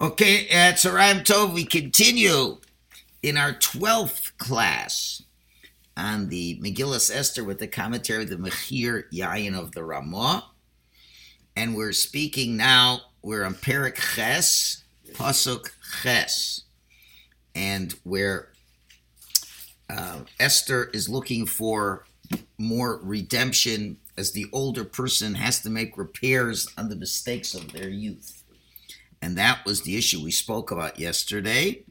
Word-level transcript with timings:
Okay, 0.00 0.48
at 0.48 0.74
Tzarayim 0.74 1.22
Tov, 1.22 1.54
we 1.54 1.64
continue 1.64 2.58
in 3.22 3.36
our 3.36 3.52
12th 3.52 4.36
class 4.38 5.22
on 5.96 6.30
the 6.30 6.58
Megillas 6.60 7.14
Esther 7.14 7.44
with 7.44 7.60
the 7.60 7.68
commentary 7.68 8.24
of 8.24 8.28
the 8.28 8.36
Mechir 8.36 9.04
Yayin 9.12 9.56
of 9.56 9.70
the 9.70 9.84
Ramah. 9.84 10.50
And 11.54 11.76
we're 11.76 11.92
speaking 11.92 12.56
now, 12.56 13.02
we're 13.22 13.44
on 13.44 13.54
Perek 13.54 13.94
Ches, 14.16 14.82
Pasuk 15.12 15.70
Ches, 16.02 16.62
and 17.54 17.94
where 18.02 18.48
uh, 19.88 20.22
Esther 20.40 20.90
is 20.92 21.08
looking 21.08 21.46
for 21.46 22.04
more 22.58 22.98
redemption 23.00 23.98
as 24.18 24.32
the 24.32 24.46
older 24.52 24.84
person 24.84 25.36
has 25.36 25.60
to 25.60 25.70
make 25.70 25.96
repairs 25.96 26.66
on 26.76 26.88
the 26.88 26.96
mistakes 26.96 27.54
of 27.54 27.72
their 27.72 27.88
youth. 27.88 28.43
And 29.24 29.38
that 29.38 29.64
was 29.64 29.80
the 29.80 29.96
issue 29.96 30.22
we 30.22 30.30
spoke 30.30 30.70
about 30.70 30.98
yesterday. 30.98 31.84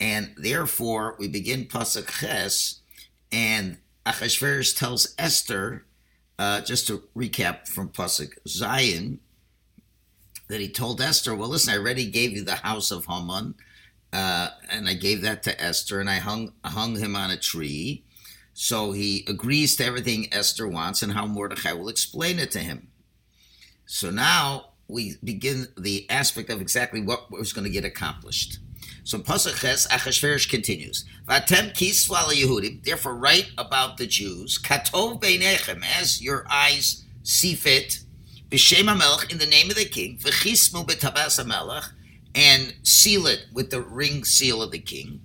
And 0.00 0.32
therefore, 0.38 1.16
we 1.18 1.28
begin 1.28 1.66
Pasuk 1.66 2.08
Ches, 2.18 2.80
and 3.30 3.76
Achashverosh 4.06 4.78
tells 4.78 5.14
Esther, 5.18 5.84
uh, 6.38 6.62
just 6.62 6.86
to 6.86 7.02
recap 7.14 7.68
from 7.68 7.90
Pasuk 7.90 8.30
Zayin, 8.48 9.18
that 10.48 10.62
he 10.62 10.68
told 10.70 11.02
Esther, 11.02 11.34
well, 11.34 11.50
listen, 11.50 11.74
I 11.74 11.76
already 11.76 12.06
gave 12.10 12.32
you 12.32 12.42
the 12.42 12.54
house 12.54 12.90
of 12.90 13.04
Haman, 13.04 13.54
uh, 14.14 14.48
and 14.70 14.88
I 14.88 14.94
gave 14.94 15.20
that 15.20 15.42
to 15.42 15.62
Esther, 15.62 16.00
and 16.00 16.08
I 16.08 16.20
hung, 16.20 16.54
hung 16.64 16.96
him 16.96 17.14
on 17.14 17.30
a 17.30 17.36
tree. 17.36 18.02
So 18.54 18.92
he 18.92 19.26
agrees 19.28 19.76
to 19.76 19.84
everything 19.84 20.32
Esther 20.32 20.66
wants 20.66 21.02
and 21.02 21.12
how 21.12 21.26
Mordechai 21.26 21.74
will 21.74 21.90
explain 21.90 22.38
it 22.38 22.50
to 22.52 22.60
him. 22.60 22.88
So 23.84 24.10
now 24.10 24.71
we 24.92 25.16
begin 25.24 25.66
the 25.76 26.08
aspect 26.10 26.50
of 26.50 26.60
exactly 26.60 27.00
what 27.00 27.30
was 27.30 27.52
going 27.52 27.64
to 27.64 27.70
get 27.70 27.84
accomplished. 27.84 28.58
So 29.04 29.18
Pasuk 29.18 29.58
Ches, 29.60 29.88
Achashverosh 29.88 30.48
continues. 30.48 31.04
Vatem 31.26 32.84
therefore 32.84 33.16
write 33.16 33.50
about 33.58 33.96
the 33.96 34.06
Jews, 34.06 34.60
katov 34.62 35.20
beinechem, 35.20 35.82
as 35.98 36.22
your 36.22 36.46
eyes 36.48 37.04
see 37.24 37.54
fit, 37.54 38.00
b'shem 38.48 38.84
HaMelech, 38.84 39.32
in 39.32 39.38
the 39.38 39.46
name 39.46 39.70
of 39.70 39.76
the 39.76 39.84
king, 39.84 40.18
v'chismu 40.18 40.86
b'tabas 40.86 41.42
HaMelech, 41.44 41.90
and 42.34 42.74
seal 42.82 43.26
it 43.26 43.46
with 43.52 43.70
the 43.70 43.80
ring 43.80 44.24
seal 44.24 44.62
of 44.62 44.70
the 44.70 44.78
king. 44.78 45.20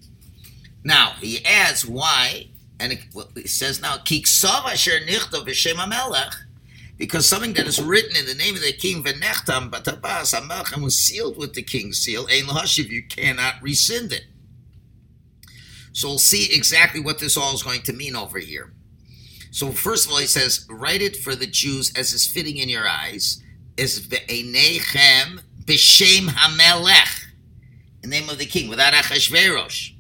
Now, 0.84 1.12
he 1.20 1.46
adds 1.46 1.86
why, 1.86 2.48
and 2.80 2.94
it, 2.94 3.00
well, 3.14 3.30
he 3.36 3.48
says 3.48 3.82
now, 3.82 3.98
kiksav 3.98 4.66
asher 4.66 5.00
nichtav 5.06 5.46
b'shem 5.46 5.76
HaMelech, 5.76 6.34
because 6.98 7.28
something 7.28 7.54
that 7.54 7.68
is 7.68 7.82
written 7.82 8.16
in 8.16 8.26
the 8.26 8.34
name 8.34 8.56
of 8.56 8.62
the 8.62 8.74
king, 8.74 9.04
v'nechtam 9.04 9.70
batabas 9.70 10.34
hamelchem, 10.34 10.84
was 10.84 10.98
sealed 10.98 11.38
with 11.38 11.54
the 11.54 11.62
king's 11.62 12.00
seal, 12.00 12.28
ein 12.32 12.46
lahashiv, 12.46 12.90
you 12.90 13.04
cannot 13.04 13.62
rescind 13.62 14.12
it. 14.12 14.26
So 15.94 16.10
we'll 16.10 16.20
see 16.20 16.54
exactly 16.54 17.00
what 17.00 17.20
this 17.20 17.38
all 17.38 17.54
is 17.54 17.64
going 17.64 17.82
to 17.84 17.94
mean 17.94 18.16
over 18.16 18.40
here. 18.40 18.74
So 19.52 19.72
first 19.72 20.06
of 20.06 20.12
all, 20.12 20.20
he 20.20 20.28
says, 20.28 20.66
write 20.70 21.02
it 21.02 21.18
for 21.18 21.36
the 21.36 21.48
Jews 21.48 21.92
as 21.96 22.14
is 22.14 22.28
fitting 22.28 22.58
in 22.58 22.70
your 22.70 22.88
eyes, 22.88 23.42
as 23.78 24.00
ve'enechem 24.00 25.42
b'shem 25.66 26.28
hamelech, 26.28 27.26
in 28.04 28.10
the 28.10 28.20
name 28.20 28.30
of 28.30 28.38
the 28.38 28.46
king, 28.46 28.70
without 28.70 28.94
achashverosh. 28.94 29.94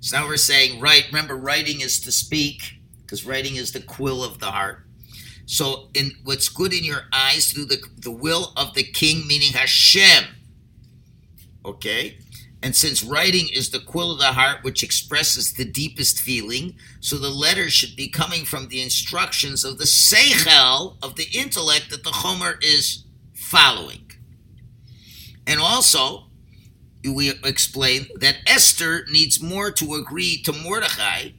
So 0.00 0.18
now 0.18 0.26
we're 0.26 0.36
saying, 0.36 0.80
right, 0.80 1.04
remember, 1.08 1.36
writing 1.36 1.80
is 1.80 2.00
to 2.00 2.12
speak, 2.12 2.74
because 3.02 3.26
writing 3.26 3.56
is 3.56 3.72
the 3.72 3.80
quill 3.80 4.22
of 4.24 4.38
the 4.38 4.50
heart. 4.50 4.84
So, 5.48 5.88
in 5.94 6.12
what's 6.24 6.50
good 6.50 6.74
in 6.74 6.84
your 6.84 7.04
eyes 7.10 7.50
through 7.50 7.64
the, 7.64 7.82
the 7.96 8.10
will 8.10 8.52
of 8.54 8.74
the 8.74 8.82
king, 8.82 9.26
meaning 9.26 9.54
Hashem. 9.54 10.24
Okay? 11.64 12.18
And 12.62 12.76
since 12.76 13.02
writing 13.02 13.48
is 13.50 13.70
the 13.70 13.78
quill 13.78 14.12
of 14.12 14.18
the 14.18 14.32
heart, 14.32 14.62
which 14.62 14.82
expresses 14.82 15.54
the 15.54 15.64
deepest 15.64 16.20
feeling, 16.20 16.74
so 17.00 17.16
the 17.16 17.30
letter 17.30 17.70
should 17.70 17.96
be 17.96 18.10
coming 18.10 18.44
from 18.44 18.68
the 18.68 18.82
instructions 18.82 19.64
of 19.64 19.78
the 19.78 19.84
seichel, 19.84 20.96
of 21.02 21.16
the 21.16 21.28
intellect 21.32 21.88
that 21.90 22.04
the 22.04 22.10
Chomer 22.10 22.62
is 22.62 23.04
following. 23.32 24.10
And 25.46 25.60
also, 25.60 26.24
we 27.02 27.30
explain 27.42 28.08
that 28.16 28.36
Esther 28.46 29.06
needs 29.10 29.40
more 29.40 29.70
to 29.70 29.94
agree 29.94 30.42
to 30.42 30.52
Mordechai 30.52 31.30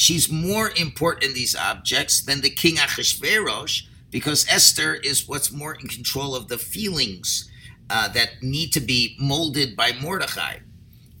she's 0.00 0.32
more 0.32 0.70
important 0.76 1.24
in 1.24 1.34
these 1.34 1.54
objects 1.54 2.22
than 2.22 2.40
the 2.40 2.48
king 2.48 2.76
Achashverosh 2.76 3.82
because 4.10 4.46
Esther 4.48 4.94
is 4.94 5.28
what's 5.28 5.52
more 5.52 5.74
in 5.74 5.88
control 5.88 6.34
of 6.34 6.48
the 6.48 6.56
feelings 6.56 7.50
uh, 7.90 8.08
that 8.08 8.42
need 8.42 8.72
to 8.72 8.80
be 8.80 9.14
molded 9.20 9.76
by 9.76 9.92
Mordechai. 10.00 10.60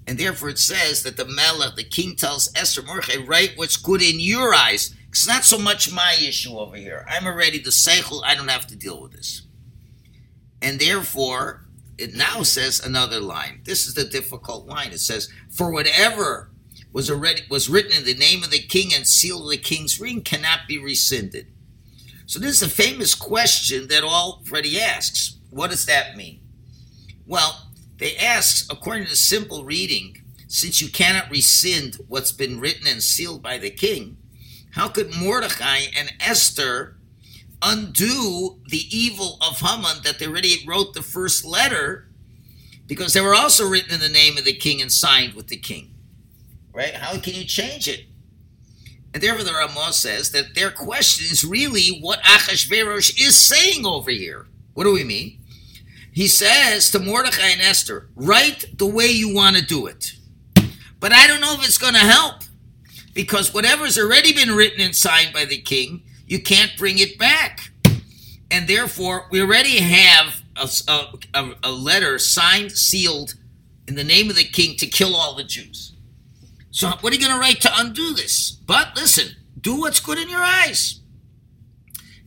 And 0.06 0.16
therefore 0.16 0.48
it 0.48 0.58
says 0.58 1.02
that 1.02 1.18
the 1.18 1.26
Melech, 1.26 1.76
the 1.76 1.84
king 1.84 2.16
tells 2.16 2.50
Esther, 2.56 2.80
Mordechai, 2.80 3.22
write 3.22 3.52
what's 3.56 3.76
good 3.76 4.00
in 4.00 4.18
your 4.18 4.54
eyes. 4.54 4.94
It's 5.10 5.28
not 5.28 5.44
so 5.44 5.58
much 5.58 5.92
my 5.92 6.16
issue 6.18 6.56
over 6.56 6.76
here. 6.76 7.04
I'm 7.06 7.26
already 7.26 7.58
the 7.58 7.68
Seichel, 7.68 8.22
I 8.24 8.34
don't 8.34 8.48
have 8.48 8.66
to 8.68 8.76
deal 8.76 9.02
with 9.02 9.12
this. 9.12 9.42
And 10.62 10.80
therefore, 10.80 11.66
it 11.98 12.14
now 12.14 12.44
says 12.44 12.80
another 12.80 13.20
line. 13.20 13.60
This 13.64 13.86
is 13.86 13.92
the 13.92 14.04
difficult 14.04 14.66
line. 14.66 14.92
It 14.92 15.00
says, 15.00 15.28
for 15.50 15.70
whatever 15.70 16.49
was 16.92 17.10
already 17.10 17.42
was 17.48 17.68
written 17.68 17.92
in 17.96 18.04
the 18.04 18.14
name 18.14 18.42
of 18.42 18.50
the 18.50 18.58
king 18.58 18.92
and 18.94 19.06
sealed 19.06 19.44
with 19.44 19.52
the 19.52 19.58
king's 19.58 20.00
ring 20.00 20.22
cannot 20.22 20.60
be 20.66 20.78
rescinded. 20.78 21.46
So 22.26 22.38
this 22.38 22.56
is 22.56 22.62
a 22.62 22.68
famous 22.68 23.14
question 23.14 23.88
that 23.88 24.04
already 24.04 24.80
asks. 24.80 25.36
What 25.50 25.70
does 25.70 25.86
that 25.86 26.16
mean? 26.16 26.40
Well, 27.26 27.66
they 27.98 28.16
ask, 28.16 28.72
according 28.72 29.06
to 29.06 29.16
simple 29.16 29.64
reading, 29.64 30.22
since 30.46 30.80
you 30.80 30.88
cannot 30.88 31.30
rescind 31.30 31.96
what's 32.08 32.32
been 32.32 32.58
written 32.58 32.86
and 32.86 33.02
sealed 33.02 33.42
by 33.42 33.58
the 33.58 33.70
king, 33.70 34.16
how 34.72 34.88
could 34.88 35.14
Mordecai 35.14 35.80
and 35.96 36.12
Esther 36.20 36.96
undo 37.62 38.58
the 38.68 38.84
evil 38.96 39.36
of 39.40 39.60
Haman 39.60 40.02
that 40.04 40.18
they 40.18 40.26
already 40.26 40.64
wrote 40.66 40.94
the 40.94 41.02
first 41.02 41.44
letter 41.44 42.08
because 42.86 43.12
they 43.12 43.20
were 43.20 43.34
also 43.34 43.68
written 43.68 43.94
in 43.94 44.00
the 44.00 44.08
name 44.08 44.38
of 44.38 44.44
the 44.44 44.54
king 44.54 44.80
and 44.80 44.90
signed 44.90 45.34
with 45.34 45.48
the 45.48 45.56
king? 45.56 45.94
Right? 46.72 46.94
How 46.94 47.18
can 47.18 47.34
you 47.34 47.44
change 47.44 47.88
it? 47.88 48.06
And 49.12 49.22
therefore, 49.22 49.44
the 49.44 49.52
Ramah 49.52 49.92
says 49.92 50.30
that 50.32 50.54
their 50.54 50.70
question 50.70 51.26
is 51.30 51.44
really 51.44 51.98
what 52.00 52.20
Achashverosh 52.20 53.20
is 53.20 53.36
saying 53.36 53.84
over 53.84 54.10
here. 54.10 54.46
What 54.74 54.84
do 54.84 54.92
we 54.92 55.04
mean? 55.04 55.40
He 56.12 56.28
says 56.28 56.90
to 56.90 56.98
Mordechai 56.98 57.48
and 57.48 57.60
Esther, 57.60 58.08
write 58.14 58.78
the 58.78 58.86
way 58.86 59.06
you 59.06 59.34
want 59.34 59.56
to 59.56 59.62
do 59.62 59.86
it. 59.86 60.12
But 60.98 61.12
I 61.12 61.26
don't 61.26 61.40
know 61.40 61.54
if 61.54 61.64
it's 61.64 61.78
going 61.78 61.94
to 61.94 62.00
help 62.00 62.42
because 63.14 63.54
whatever's 63.54 63.98
already 63.98 64.32
been 64.32 64.54
written 64.54 64.80
and 64.80 64.94
signed 64.94 65.32
by 65.32 65.44
the 65.44 65.60
king, 65.60 66.02
you 66.26 66.40
can't 66.40 66.72
bring 66.78 66.98
it 66.98 67.18
back. 67.18 67.70
And 68.50 68.68
therefore, 68.68 69.26
we 69.30 69.40
already 69.40 69.78
have 69.78 70.42
a, 70.56 70.68
a, 71.34 71.54
a 71.64 71.70
letter 71.70 72.18
signed, 72.18 72.72
sealed 72.72 73.34
in 73.88 73.94
the 73.94 74.04
name 74.04 74.30
of 74.30 74.36
the 74.36 74.44
king 74.44 74.76
to 74.76 74.86
kill 74.86 75.16
all 75.16 75.34
the 75.34 75.44
Jews. 75.44 75.89
So 76.70 76.88
what 77.00 77.12
are 77.12 77.16
you 77.16 77.22
going 77.22 77.34
to 77.34 77.40
write 77.40 77.60
to 77.62 77.70
undo 77.74 78.12
this? 78.14 78.50
But 78.50 78.94
listen, 78.94 79.36
do 79.60 79.80
what's 79.80 80.00
good 80.00 80.18
in 80.18 80.28
your 80.28 80.42
eyes 80.42 81.00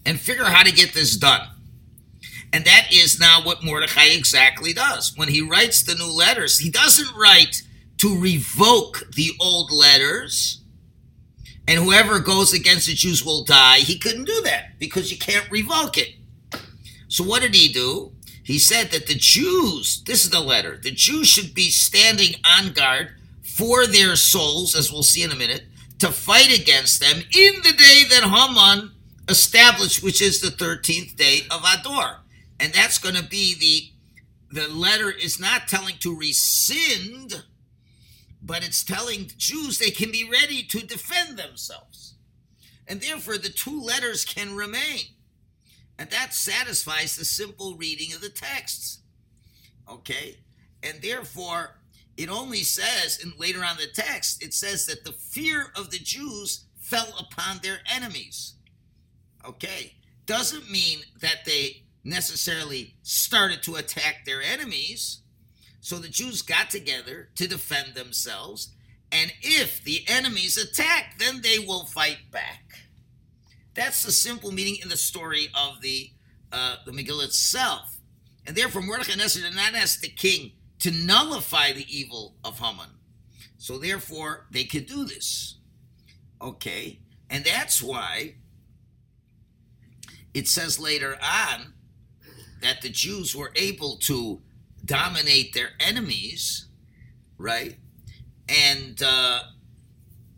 and 0.06 0.20
figure 0.20 0.44
out 0.44 0.54
how 0.54 0.64
to 0.64 0.72
get 0.72 0.94
this 0.94 1.16
done. 1.16 1.48
And 2.52 2.66
that 2.66 2.90
is 2.92 3.20
now 3.20 3.42
what 3.44 3.64
Mordecai 3.64 4.06
exactly 4.12 4.74
does. 4.74 5.14
When 5.16 5.30
he 5.30 5.42
writes 5.42 5.82
the 5.82 5.96
new 5.96 6.12
letters, 6.12 6.60
he 6.60 6.70
doesn't 6.70 7.16
write 7.16 7.64
to 7.98 8.20
revoke 8.20 9.12
the 9.16 9.32
old 9.40 9.72
letters 9.72 10.60
and 11.68 11.80
whoever 11.80 12.20
goes 12.20 12.54
against 12.54 12.88
the 12.88 12.94
Jews 12.94 13.24
will 13.24 13.44
die. 13.44 13.78
He 13.78 13.98
couldn't 13.98 14.26
do 14.26 14.42
that 14.42 14.78
because 14.78 15.12
you 15.12 15.18
can't 15.18 15.50
revoke 15.50 15.98
it. 15.98 16.16
So 17.08 17.24
what 17.24 17.42
did 17.42 17.56
he 17.56 17.72
do? 17.72 18.12
He 18.44 18.60
said 18.60 18.92
that 18.92 19.08
the 19.08 19.16
Jews, 19.16 20.04
this 20.06 20.26
is 20.26 20.32
the 20.32 20.42
letter, 20.42 20.78
the 20.78 20.92
Jews 20.92 21.28
should 21.28 21.56
be 21.56 21.70
standing 21.70 22.36
on 22.46 22.74
guard 22.74 23.16
for 23.54 23.86
their 23.86 24.16
souls, 24.16 24.76
as 24.76 24.92
we'll 24.92 25.04
see 25.04 25.22
in 25.22 25.32
a 25.32 25.36
minute, 25.36 25.64
to 26.00 26.10
fight 26.10 26.60
against 26.60 27.00
them 27.00 27.18
in 27.18 27.54
the 27.62 27.74
day 27.74 28.04
that 28.10 28.24
Haman 28.24 28.92
established, 29.30 30.02
which 30.04 30.22
is 30.22 30.42
the 30.42 30.48
13th 30.48 31.16
day 31.16 31.42
of 31.52 31.64
Ador. 31.64 32.22
And 32.60 32.74
that's 32.74 32.98
going 32.98 33.16
to 33.16 33.24
be 33.24 33.56
the 33.56 33.90
the 34.54 34.68
letter 34.68 35.10
is 35.10 35.40
not 35.40 35.68
telling 35.68 35.98
to 35.98 36.16
rescind, 36.16 37.44
but 38.40 38.64
it's 38.64 38.84
telling 38.84 39.32
Jews 39.36 39.80
they 39.80 39.90
can 39.90 40.12
be 40.12 40.30
ready 40.30 40.62
to 40.64 40.86
defend 40.86 41.38
themselves. 41.38 42.14
And 42.88 43.02
therefore 43.02 43.40
the 43.40 43.50
two 43.50 43.82
letters 43.82 44.26
can 44.26 44.56
remain. 44.56 45.06
And 45.98 46.12
that 46.12 46.36
satisfies 46.36 47.16
the 47.16 47.26
simple 47.26 47.76
reading 47.76 48.14
of 48.14 48.22
the 48.22 48.30
texts. 48.30 49.00
Okay? 49.90 50.38
And 50.84 51.02
therefore, 51.02 51.78
it 52.16 52.30
only 52.30 52.64
says, 52.64 53.20
and 53.22 53.34
later 53.40 53.64
on 53.64 53.78
the 53.78 53.88
text, 53.88 54.44
it 54.44 54.54
says 54.54 54.86
that 54.86 55.04
the 55.04 55.12
fear 55.12 55.68
of 55.76 55.90
the 55.90 56.00
Jews 56.00 56.66
fell 56.80 57.14
upon 57.20 57.60
their 57.62 57.80
enemies. 57.92 58.54
Okay, 59.46 59.96
doesn't 60.26 60.70
mean 60.70 61.00
that 61.20 61.46
they 61.46 61.84
necessarily 62.04 62.96
started 63.02 63.64
to 63.64 63.76
attack 63.76 64.26
their 64.26 64.42
enemies. 64.42 65.22
So 65.82 65.98
the 65.98 66.08
Jews 66.08 66.42
got 66.42 66.70
together 66.70 67.30
to 67.36 67.48
defend 67.48 67.94
themselves, 67.94 68.74
and 69.12 69.34
if 69.42 69.84
the 69.84 70.04
enemies 70.08 70.58
attack, 70.58 71.16
then 71.20 71.42
they 71.42 71.60
will 71.60 71.86
fight 71.86 72.32
back. 72.32 72.64
That's 73.74 74.04
the 74.04 74.12
simple 74.12 74.52
meaning 74.52 74.78
in 74.82 74.90
the 74.90 74.98
story 74.98 75.50
of 75.54 75.82
the 75.82 76.12
uh, 76.52 76.78
the 76.86 76.92
Megillah 76.92 77.26
itself. 77.26 77.98
And 78.46 78.56
therefore, 78.56 78.84
Mordechai 78.84 79.14
and 79.14 79.22
Esther 79.22 79.42
did 79.42 79.56
not 79.56 79.74
ask 79.74 80.00
the 80.00 80.10
king 80.10 80.52
to 80.84 80.92
nullify 80.92 81.72
the 81.72 81.86
evil 81.88 82.36
of 82.44 82.60
Haman. 82.60 82.90
So 83.58 83.78
therefore, 83.78 84.48
they 84.52 84.66
could 84.66 84.86
do 84.86 85.06
this. 85.06 85.56
Okay, 86.42 87.00
and 87.30 87.46
that's 87.46 87.82
why 87.82 88.36
it 90.34 90.50
says 90.50 90.82
later 90.82 91.18
on 91.24 91.74
that 92.62 92.82
the 92.82 92.90
Jews 92.90 93.34
were 93.34 93.54
able 93.56 93.96
to 94.00 94.42
dominate 94.84 95.54
their 95.54 95.70
enemies, 95.80 96.66
right? 97.38 97.78
And 98.50 99.02
uh, 99.02 99.44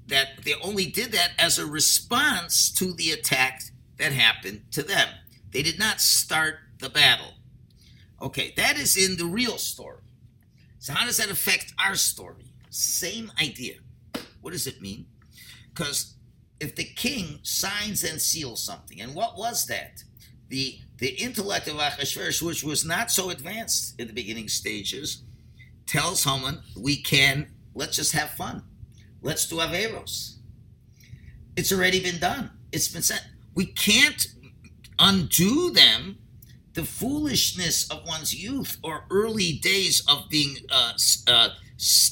that 0.06 0.44
they 0.44 0.54
only 0.62 0.86
did 0.86 1.12
that 1.14 1.32
as 1.40 1.58
a 1.58 1.66
response 1.66 2.72
to 2.74 2.94
the 2.94 3.10
attack 3.10 3.64
that 3.98 4.12
happened 4.12 4.66
to 4.74 4.84
them. 4.84 5.08
They 5.50 5.64
did 5.64 5.80
not 5.80 6.02
start 6.02 6.58
the 6.78 6.90
battle. 6.90 7.34
Okay, 8.22 8.54
that 8.58 8.78
is 8.78 8.96
in 8.96 9.18
the 9.18 9.26
real 9.26 9.58
story. 9.58 10.02
So, 10.86 10.94
how 10.94 11.08
does 11.08 11.18
that 11.18 11.32
affect 11.32 11.74
our 11.84 11.96
story? 11.96 12.46
Same 12.70 13.32
idea. 13.42 13.78
What 14.42 14.52
does 14.52 14.68
it 14.68 14.84
mean? 14.84 15.08
Because 15.70 16.14
if 16.60 16.76
the 16.76 16.84
king 16.84 17.40
signs 17.42 18.04
and 18.04 18.22
seals 18.22 18.64
something, 18.64 19.02
and 19.02 19.16
what 19.16 19.36
was 19.36 19.66
that? 19.66 20.04
The 20.50 20.78
the 21.00 21.08
intellect 21.08 21.68
of 21.68 21.78
Achashverosh, 21.78 22.40
which 22.44 22.64
was 22.64 22.86
not 22.86 23.10
so 23.10 23.32
advanced 23.32 24.00
in 24.00 24.06
the 24.06 24.14
beginning 24.14 24.48
stages, 24.48 25.24
tells 25.88 26.24
Haman, 26.24 26.62
we 26.80 26.98
can, 27.02 27.48
let's 27.74 27.96
just 27.96 28.12
have 28.12 28.30
fun. 28.30 28.62
Let's 29.24 29.48
do 29.48 29.56
Averos. 29.56 30.36
It's 31.56 31.72
already 31.72 32.00
been 32.00 32.20
done. 32.20 32.52
It's 32.72 32.90
been 32.90 33.02
said. 33.02 33.22
We 33.56 33.66
can't 33.66 34.28
undo 35.00 35.72
them 35.72 36.20
the 36.76 36.86
foolishness 36.86 37.90
of 37.90 38.06
one's 38.06 38.36
youth 38.36 38.78
or 38.84 39.06
early 39.10 39.54
days 39.54 40.04
of 40.08 40.30
being 40.30 40.58
uh, 40.70 40.94
uh, 41.28 41.50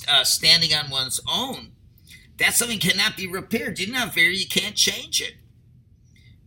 uh, 0.08 0.24
standing 0.24 0.74
on 0.74 0.90
one's 0.90 1.22
own. 1.32 1.72
That 2.38 2.54
something 2.54 2.80
cannot 2.80 3.16
be 3.16 3.28
repaired. 3.28 3.80
You 3.80 3.92
not 3.92 4.14
very, 4.14 4.36
you 4.36 4.48
can't 4.48 4.76
change 4.76 5.22
it. 5.22 5.36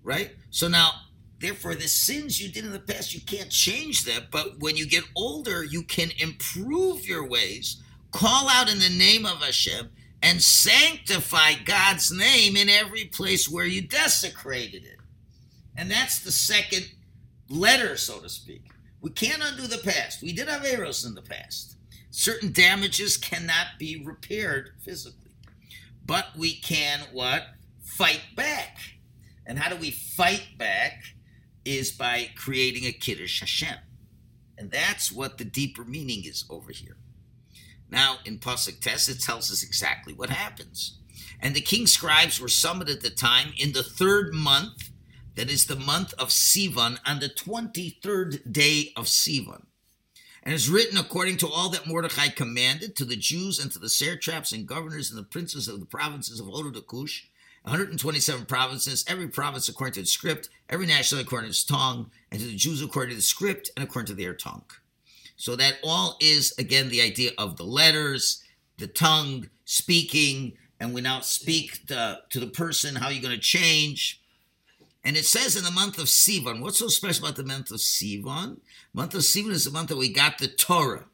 Right? 0.03 0.33
So 0.51 0.69
now 0.69 0.93
Therefore, 1.39 1.75
the 1.75 1.89
sins 1.89 2.41
you 2.41 2.49
did 2.51 2.65
in 2.65 2.73
the 2.73 2.79
past, 2.79 3.15
you 3.15 3.21
can't 3.21 3.51
change 3.51 4.05
them. 4.05 4.23
But 4.31 4.59
when 4.59 4.77
you 4.77 4.87
get 4.87 5.05
older, 5.15 5.63
you 5.63 5.83
can 5.83 6.11
improve 6.19 7.07
your 7.07 7.29
ways, 7.29 7.83
call 8.11 8.49
out 8.49 8.71
in 8.71 8.79
the 8.79 8.89
name 8.89 9.27
of 9.27 9.43
Hashem, 9.43 9.91
and 10.23 10.43
sanctify 10.43 11.53
God's 11.65 12.11
name 12.11 12.57
in 12.57 12.71
every 12.71 13.05
place 13.05 13.51
where 13.51 13.67
you 13.67 13.83
desecrated 13.83 14.85
it. 14.85 14.99
And 15.77 15.91
that's 15.91 16.21
the 16.21 16.33
second 16.33 16.91
letter, 17.49 17.97
so 17.97 18.19
to 18.19 18.29
speak. 18.29 18.71
We 19.01 19.11
can't 19.11 19.43
undo 19.43 19.67
the 19.67 19.79
past. 19.79 20.23
We 20.23 20.33
did 20.33 20.49
have 20.49 20.65
Eros 20.65 21.05
in 21.05 21.15
the 21.15 21.23
past. 21.23 21.77
Certain 22.11 22.53
damages 22.53 23.17
cannot 23.17 23.79
be 23.79 24.03
repaired 24.05 24.71
physically. 24.83 25.33
But 26.05 26.37
we 26.37 26.55
can 26.55 27.01
what? 27.13 27.43
Fight 27.83 28.23
back. 28.35 28.79
And 29.45 29.59
how 29.59 29.71
do 29.71 29.77
we 29.77 29.91
fight 29.91 30.47
back? 30.59 31.03
is 31.67 31.91
by 31.91 32.31
creating 32.37 32.85
a 32.87 32.93
Kiddush 32.93 33.41
Hashem. 33.41 33.79
And 34.57 34.71
that's 34.71 35.13
what 35.13 35.37
the 35.37 35.45
deeper 35.45 35.85
meaning 35.85 36.25
is 36.25 36.45
over 36.49 36.73
here. 36.73 36.97
Now, 37.91 38.19
in 38.25 38.39
Pasuk 38.39 38.81
Tes, 38.81 39.09
it 39.09 39.21
tells 39.21 39.51
us 39.51 39.63
exactly 39.63 40.15
what 40.15 40.31
happens. 40.31 40.99
And 41.41 41.55
the 41.55 41.61
king's 41.61 41.93
scribes 41.93 42.41
were 42.41 42.49
summoned 42.49 42.89
at 42.89 43.03
the 43.03 43.11
time 43.11 43.53
in 43.59 43.73
the 43.73 43.83
third 43.83 44.33
month, 44.33 44.86
that 45.37 45.51
is 45.51 45.67
the 45.67 45.77
month 45.77 46.13
of 46.15 46.29
Sivan, 46.29 46.99
on 47.07 47.21
the 47.21 47.29
23rd 47.29 48.53
day 48.53 48.93
of 48.97 49.07
Sivan. 49.07 49.67
And 50.43 50.55
is 50.55 50.69
written 50.69 50.99
according 50.99 51.39
to 51.39 51.49
all 51.49 51.71
that 51.71 51.87
Mordechai 51.87 52.29
commanded 52.29 52.95
to 52.97 53.05
the 53.05 53.17
Jews 53.17 53.59
and 53.59 53.71
to 53.73 53.79
the 53.79 53.89
satraps 53.89 54.53
and 54.53 54.67
governors 54.67 55.11
and 55.11 55.19
the 55.19 55.25
princes 55.25 55.67
of 55.69 55.81
the 55.81 55.87
provinces 55.87 56.41
of 56.41 56.47
Hodo 56.47 56.81
Kush 56.81 57.25
127 57.67 58.47
provinces, 58.47 59.05
every 59.09 59.27
province 59.27 59.69
according 59.69 59.95
to 59.95 60.01
its 60.01 60.13
script, 60.13 60.51
every 60.71 60.87
nationality 60.87 61.27
according 61.27 61.47
to 61.47 61.51
its 61.51 61.65
tongue, 61.65 62.09
and 62.31 62.41
to 62.41 62.47
the 62.47 62.55
Jews 62.55 62.81
according 62.81 63.11
to 63.11 63.17
the 63.17 63.23
script 63.23 63.71
and 63.77 63.85
according 63.85 64.07
to 64.07 64.23
their 64.23 64.35
tongue. 64.35 64.63
So 65.37 65.57
that 65.57 65.79
all 65.83 66.17
is, 66.21 66.55
again, 66.59 66.89
the 66.89 67.03
idea 67.03 67.33
of 67.39 67.57
the 67.57 67.65
letters, 67.65 68.45
the 68.79 68.87
tongue, 68.87 69.51
speaking, 69.65 70.53
and 70.79 70.95
we 70.95 71.01
now 71.01 71.21
speak 71.21 71.89
to, 71.89 72.21
to 72.31 72.39
the 72.39 72.47
person, 72.47 72.95
how 72.95 73.07
are 73.07 73.13
you're 73.13 73.21
going 73.21 73.35
to 73.35 73.41
change. 73.41 74.23
And 75.07 75.17
it 75.17 75.25
says 75.25 75.55
in 75.55 75.63
the 75.63 75.71
month 75.71 75.99
of 75.99 76.07
Sivan, 76.07 76.61
what's 76.61 76.81
so 76.81 76.89
special 76.89 77.27
about 77.27 77.37
the 77.37 77.45
month 77.45 77.71
of 77.71 77.77
Sivan? 77.77 78.59
Month 78.93 79.15
of 79.15 79.21
Sivan 79.21 79.53
is 79.53 79.65
the 79.65 79.71
month 79.71 79.91
that 79.91 79.97
we 79.97 80.13
got 80.13 80.39
the 80.39 80.49
Torah. 80.49 81.05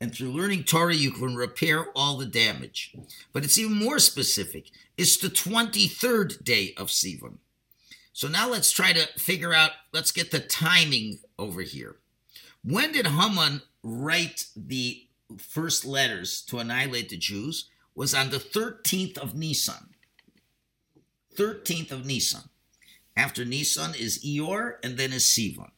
And 0.00 0.14
through 0.14 0.32
learning 0.32 0.64
Torah, 0.64 0.94
you 0.94 1.10
can 1.10 1.36
repair 1.36 1.88
all 1.94 2.16
the 2.16 2.24
damage. 2.24 2.96
But 3.34 3.44
it's 3.44 3.58
even 3.58 3.76
more 3.76 3.98
specific. 3.98 4.70
It's 4.96 5.18
the 5.18 5.28
23rd 5.28 6.42
day 6.42 6.72
of 6.78 6.86
Sivan. 6.86 7.36
So 8.14 8.26
now 8.26 8.48
let's 8.48 8.70
try 8.70 8.94
to 8.94 9.06
figure 9.18 9.52
out, 9.52 9.72
let's 9.92 10.12
get 10.12 10.30
the 10.30 10.40
timing 10.40 11.18
over 11.38 11.60
here. 11.60 11.96
When 12.64 12.90
did 12.90 13.06
Haman 13.06 13.60
write 13.82 14.46
the 14.56 15.02
first 15.36 15.84
letters 15.84 16.40
to 16.44 16.58
annihilate 16.58 17.10
the 17.10 17.18
Jews? 17.18 17.68
Was 17.94 18.14
on 18.14 18.30
the 18.30 18.38
13th 18.38 19.18
of 19.18 19.34
Nisan. 19.34 19.90
13th 21.36 21.92
of 21.92 22.06
Nisan. 22.06 22.44
After 23.16 23.44
Nisan 23.44 23.94
is 23.94 24.24
Iyar 24.24 24.74
and 24.82 24.96
then 24.96 25.12
is 25.12 25.24
Sivan. 25.24 25.70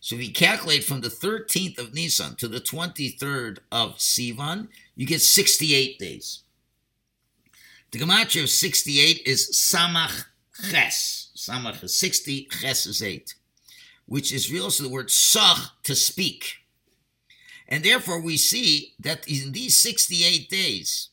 So 0.00 0.16
if 0.16 0.26
you 0.26 0.32
calculate 0.32 0.84
from 0.84 1.00
the 1.00 1.08
13th 1.08 1.78
of 1.78 1.94
Nisan 1.94 2.36
to 2.36 2.48
the 2.48 2.60
23rd 2.60 3.58
of 3.72 3.96
Sivan, 3.96 4.68
you 4.94 5.06
get 5.06 5.20
68 5.20 5.98
days. 5.98 6.42
The 7.90 7.98
gematria 7.98 8.44
of 8.44 8.50
68 8.50 9.22
is 9.26 9.50
Samach 9.50 10.26
Ches. 10.70 11.30
Samach 11.36 11.82
is 11.82 11.98
60, 11.98 12.48
Ches 12.60 12.86
is 12.86 13.02
8, 13.02 13.34
which 14.06 14.32
is 14.32 14.52
also 14.60 14.82
the 14.82 14.88
word 14.88 15.10
Sach, 15.10 15.72
to 15.84 15.94
speak. 15.94 16.56
And 17.68 17.84
therefore 17.84 18.20
we 18.20 18.36
see 18.36 18.94
that 19.00 19.26
in 19.28 19.52
these 19.52 19.76
68 19.76 20.48
days, 20.48 21.10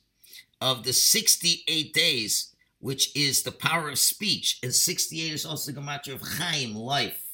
of 0.62 0.84
the 0.84 0.94
68 0.94 1.94
days, 1.94 2.55
which 2.80 3.16
is 3.16 3.44
the 3.44 3.52
power 3.52 3.90
of 3.90 4.00
speech, 4.00 4.60
and 4.62 4.74
68 4.74 5.34
is 5.34 5.46
also 5.46 5.72
the 5.72 5.80
gematria 5.80 6.14
of 6.14 6.22
Chaim, 6.22 6.76
life 6.76 7.26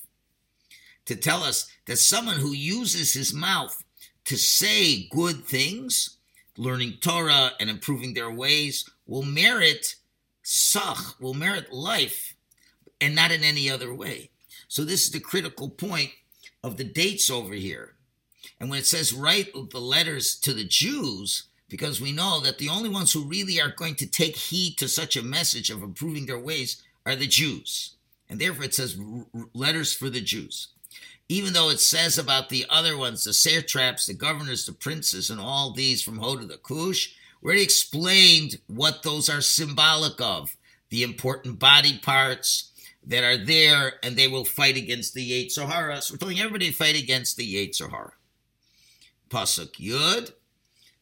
to 1.05 1.15
tell 1.15 1.43
us 1.43 1.69
that 1.85 1.97
someone 1.97 2.37
who 2.37 2.53
uses 2.53 3.13
his 3.13 3.33
mouth 3.33 3.83
to 4.25 4.37
say 4.37 5.07
good 5.09 5.45
things, 5.45 6.17
learning 6.57 6.97
Torah 7.01 7.51
and 7.59 7.69
improving 7.69 8.13
their 8.13 8.31
ways, 8.31 8.89
will 9.05 9.23
merit 9.23 9.95
sach, 10.43 11.19
will 11.19 11.33
merit 11.33 11.71
life, 11.73 12.35
and 12.99 13.15
not 13.15 13.31
in 13.31 13.43
any 13.43 13.69
other 13.69 13.93
way. 13.93 14.29
So 14.67 14.83
this 14.83 15.05
is 15.05 15.11
the 15.11 15.19
critical 15.19 15.69
point 15.69 16.11
of 16.63 16.77
the 16.77 16.83
dates 16.83 17.29
over 17.29 17.53
here. 17.53 17.95
And 18.59 18.69
when 18.69 18.79
it 18.79 18.85
says 18.85 19.11
write 19.11 19.51
the 19.53 19.81
letters 19.81 20.39
to 20.41 20.53
the 20.53 20.63
Jews, 20.63 21.47
because 21.71 21.99
we 21.99 22.11
know 22.11 22.39
that 22.41 22.59
the 22.59 22.69
only 22.69 22.89
ones 22.89 23.11
who 23.11 23.23
really 23.23 23.59
are 23.59 23.73
going 23.75 23.95
to 23.95 24.05
take 24.05 24.35
heed 24.35 24.77
to 24.77 24.87
such 24.87 25.17
a 25.17 25.23
message 25.23 25.71
of 25.71 25.81
improving 25.81 26.27
their 26.27 26.37
ways 26.37 26.83
are 27.05 27.15
the 27.15 27.25
Jews. 27.25 27.95
And 28.29 28.39
therefore 28.39 28.65
it 28.65 28.75
says 28.75 28.99
letters 29.53 29.91
for 29.91 30.09
the 30.09 30.21
Jews 30.21 30.67
even 31.31 31.53
though 31.53 31.69
it 31.69 31.79
says 31.79 32.17
about 32.17 32.49
the 32.49 32.65
other 32.69 32.97
ones, 32.97 33.23
the 33.23 33.31
satraps, 33.31 34.05
the 34.05 34.13
governors, 34.13 34.65
the 34.65 34.73
princes, 34.73 35.29
and 35.29 35.39
all 35.39 35.71
these 35.71 36.03
from 36.03 36.19
Hoda 36.19 36.45
the 36.45 36.57
Kush, 36.57 37.13
we 37.41 37.47
already 37.47 37.63
explained 37.63 38.59
what 38.67 39.01
those 39.01 39.29
are 39.29 39.39
symbolic 39.39 40.19
of 40.19 40.57
the 40.89 41.03
important 41.03 41.57
body 41.57 41.97
parts 41.99 42.71
that 43.07 43.23
are 43.23 43.37
there, 43.37 43.93
and 44.03 44.17
they 44.17 44.27
will 44.27 44.43
fight 44.43 44.75
against 44.75 45.13
the 45.13 45.31
Yetzer 45.47 45.69
Hara. 45.69 46.01
So 46.01 46.13
we're 46.13 46.17
telling 46.17 46.39
everybody 46.39 46.67
to 46.67 46.73
fight 46.73 47.01
against 47.01 47.37
the 47.37 47.55
Yetzer 47.55 47.89
Hara. 47.89 48.11
Pasuk 49.29 49.71
Yud. 49.79 50.33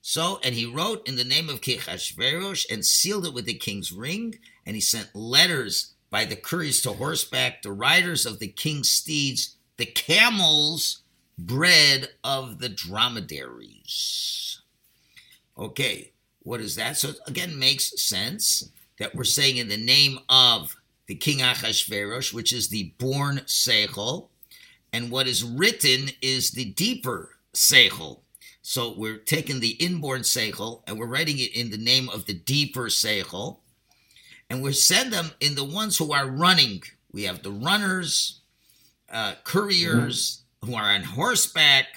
So, 0.01 0.39
and 0.43 0.55
he 0.55 0.65
wrote 0.65 1.07
in 1.07 1.15
the 1.15 1.23
name 1.23 1.49
of 1.49 1.61
Kechashverosh 1.61 2.65
and 2.71 2.85
sealed 2.85 3.25
it 3.25 3.33
with 3.33 3.45
the 3.45 3.53
king's 3.53 3.91
ring, 3.91 4.39
and 4.65 4.75
he 4.75 4.81
sent 4.81 5.15
letters 5.15 5.93
by 6.09 6.25
the 6.25 6.35
couriers 6.35 6.81
to 6.81 6.93
horseback, 6.93 7.61
the 7.61 7.71
riders 7.71 8.25
of 8.25 8.39
the 8.39 8.47
king's 8.47 8.89
steeds, 8.89 9.55
the 9.77 9.85
camel's 9.85 11.01
bred 11.37 12.09
of 12.23 12.59
the 12.59 12.69
dromedaries. 12.69 14.61
Okay, 15.57 16.11
what 16.43 16.61
is 16.61 16.75
that? 16.75 16.97
So 16.97 17.11
again, 17.27 17.59
makes 17.59 18.01
sense 18.01 18.69
that 18.97 19.13
we're 19.13 19.23
saying 19.23 19.57
in 19.57 19.67
the 19.67 19.77
name 19.77 20.19
of 20.29 20.75
the 21.07 21.15
king 21.15 21.39
Achashverosh, 21.39 22.33
which 22.33 22.53
is 22.53 22.69
the 22.69 22.93
born 22.97 23.41
Seichel, 23.45 24.27
and 24.93 25.11
what 25.11 25.27
is 25.27 25.43
written 25.43 26.09
is 26.21 26.51
the 26.51 26.65
deeper 26.65 27.35
Seichel. 27.53 28.19
So 28.69 28.93
we're 28.95 29.17
taking 29.17 29.61
the 29.61 29.71
inborn 29.83 30.21
seichel 30.21 30.83
and 30.85 30.99
we're 30.99 31.07
writing 31.07 31.39
it 31.39 31.55
in 31.55 31.71
the 31.71 31.77
name 31.79 32.07
of 32.07 32.25
the 32.25 32.35
deeper 32.35 32.83
seichel, 32.83 33.61
and 34.47 34.61
we 34.61 34.73
send 34.73 35.11
them 35.11 35.31
in 35.39 35.55
the 35.55 35.63
ones 35.63 35.97
who 35.97 36.13
are 36.13 36.29
running. 36.29 36.83
We 37.11 37.23
have 37.23 37.41
the 37.41 37.49
runners, 37.49 38.41
uh, 39.11 39.33
couriers 39.43 40.43
who 40.63 40.75
are 40.75 40.91
on 40.91 41.01
horseback, 41.01 41.87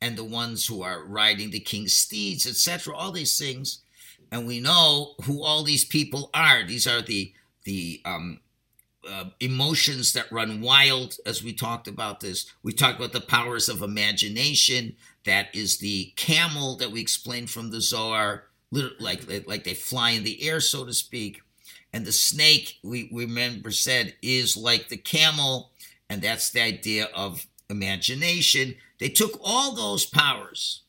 and 0.00 0.16
the 0.16 0.22
ones 0.22 0.64
who 0.64 0.82
are 0.82 1.02
riding 1.02 1.50
the 1.50 1.58
king's 1.58 1.94
steeds, 1.94 2.46
etc. 2.46 2.94
All 2.94 3.10
these 3.10 3.36
things, 3.36 3.80
and 4.30 4.46
we 4.46 4.60
know 4.60 5.14
who 5.24 5.42
all 5.42 5.64
these 5.64 5.84
people 5.84 6.30
are. 6.32 6.62
These 6.62 6.86
are 6.86 7.02
the 7.02 7.32
the 7.64 8.00
um, 8.04 8.38
uh, 9.08 9.24
emotions 9.40 10.12
that 10.12 10.30
run 10.32 10.60
wild, 10.60 11.16
as 11.26 11.42
we 11.42 11.52
talked 11.52 11.88
about 11.88 12.20
this. 12.20 12.46
We 12.62 12.72
talked 12.72 12.98
about 12.98 13.12
the 13.12 13.20
powers 13.20 13.68
of 13.68 13.82
imagination. 13.82 14.96
That 15.24 15.54
is 15.54 15.78
the 15.78 16.12
camel 16.16 16.76
that 16.76 16.90
we 16.90 17.00
explained 17.00 17.50
from 17.50 17.70
the 17.70 17.80
Zohar, 17.80 18.44
like 18.70 19.22
like 19.46 19.64
they 19.64 19.74
fly 19.74 20.10
in 20.10 20.24
the 20.24 20.48
air, 20.48 20.60
so 20.60 20.84
to 20.84 20.92
speak. 20.92 21.42
And 21.92 22.04
the 22.04 22.12
snake, 22.12 22.78
we, 22.82 23.08
we 23.10 23.24
remember 23.24 23.70
said, 23.70 24.14
is 24.20 24.56
like 24.56 24.88
the 24.88 24.96
camel, 24.98 25.70
and 26.10 26.20
that's 26.20 26.50
the 26.50 26.60
idea 26.60 27.08
of 27.14 27.46
imagination. 27.70 28.74
They 28.98 29.08
took 29.08 29.40
all 29.42 29.74
those 29.74 30.04
powers, 30.04 30.82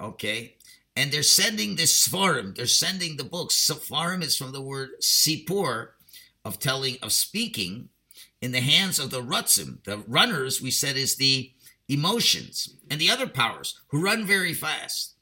okay, 0.00 0.54
and 0.94 1.10
they're 1.10 1.22
sending 1.22 1.76
this 1.76 2.06
Sfarim, 2.06 2.54
they're 2.54 2.66
sending 2.66 3.16
the 3.16 3.24
books. 3.24 3.54
Sfarim 3.68 4.22
is 4.22 4.36
from 4.36 4.52
the 4.52 4.62
word 4.62 4.90
Sipur, 5.00 5.88
of 6.48 6.58
telling, 6.58 6.96
of 7.02 7.12
speaking, 7.12 7.88
in 8.40 8.52
the 8.52 8.60
hands 8.60 8.98
of 8.98 9.10
the 9.10 9.22
Rutzim. 9.22 9.84
The 9.84 9.98
runners, 9.98 10.60
we 10.60 10.70
said, 10.70 10.96
is 10.96 11.16
the 11.16 11.52
emotions, 11.88 12.74
and 12.90 13.00
the 13.00 13.10
other 13.10 13.26
powers 13.26 13.80
who 13.88 14.02
run 14.02 14.26
very 14.26 14.54
fast. 14.54 15.14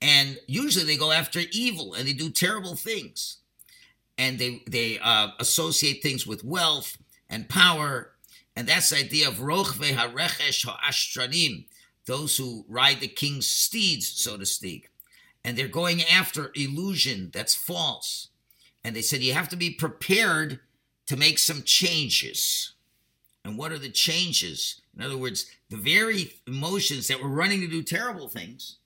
And 0.00 0.38
usually 0.46 0.84
they 0.84 0.96
go 0.96 1.12
after 1.12 1.40
evil 1.52 1.94
and 1.94 2.06
they 2.06 2.12
do 2.12 2.30
terrible 2.30 2.76
things. 2.76 3.38
And 4.18 4.38
they, 4.38 4.62
they 4.68 4.98
uh, 4.98 5.28
associate 5.38 6.02
things 6.02 6.26
with 6.26 6.44
wealth 6.44 6.98
and 7.30 7.48
power 7.48 8.12
and 8.54 8.68
that's 8.68 8.90
the 8.90 8.98
idea 8.98 9.28
of 9.28 9.36
Rochve 9.36 9.94
Harechesh 9.94 10.66
Ha'ashtranim, 10.66 11.64
those 12.06 12.36
who 12.36 12.64
ride 12.68 13.00
the 13.00 13.08
king's 13.08 13.46
steeds, 13.46 14.08
so 14.08 14.36
to 14.36 14.44
speak. 14.44 14.90
And 15.44 15.56
they're 15.56 15.68
going 15.68 16.02
after 16.02 16.52
illusion 16.54 17.30
that's 17.32 17.54
false. 17.54 18.28
And 18.84 18.96
they 18.96 19.02
said 19.02 19.22
you 19.22 19.34
have 19.34 19.48
to 19.50 19.56
be 19.56 19.70
prepared 19.70 20.60
to 21.06 21.16
make 21.16 21.38
some 21.38 21.62
changes. 21.62 22.72
And 23.44 23.58
what 23.58 23.72
are 23.72 23.78
the 23.78 23.90
changes? 23.90 24.80
In 24.96 25.02
other 25.02 25.16
words, 25.16 25.46
the 25.70 25.76
very 25.76 26.34
emotions 26.46 27.08
that 27.08 27.20
were 27.22 27.28
running 27.28 27.60
to 27.60 27.68
do 27.68 27.82
terrible 27.82 28.28
things 28.28 28.78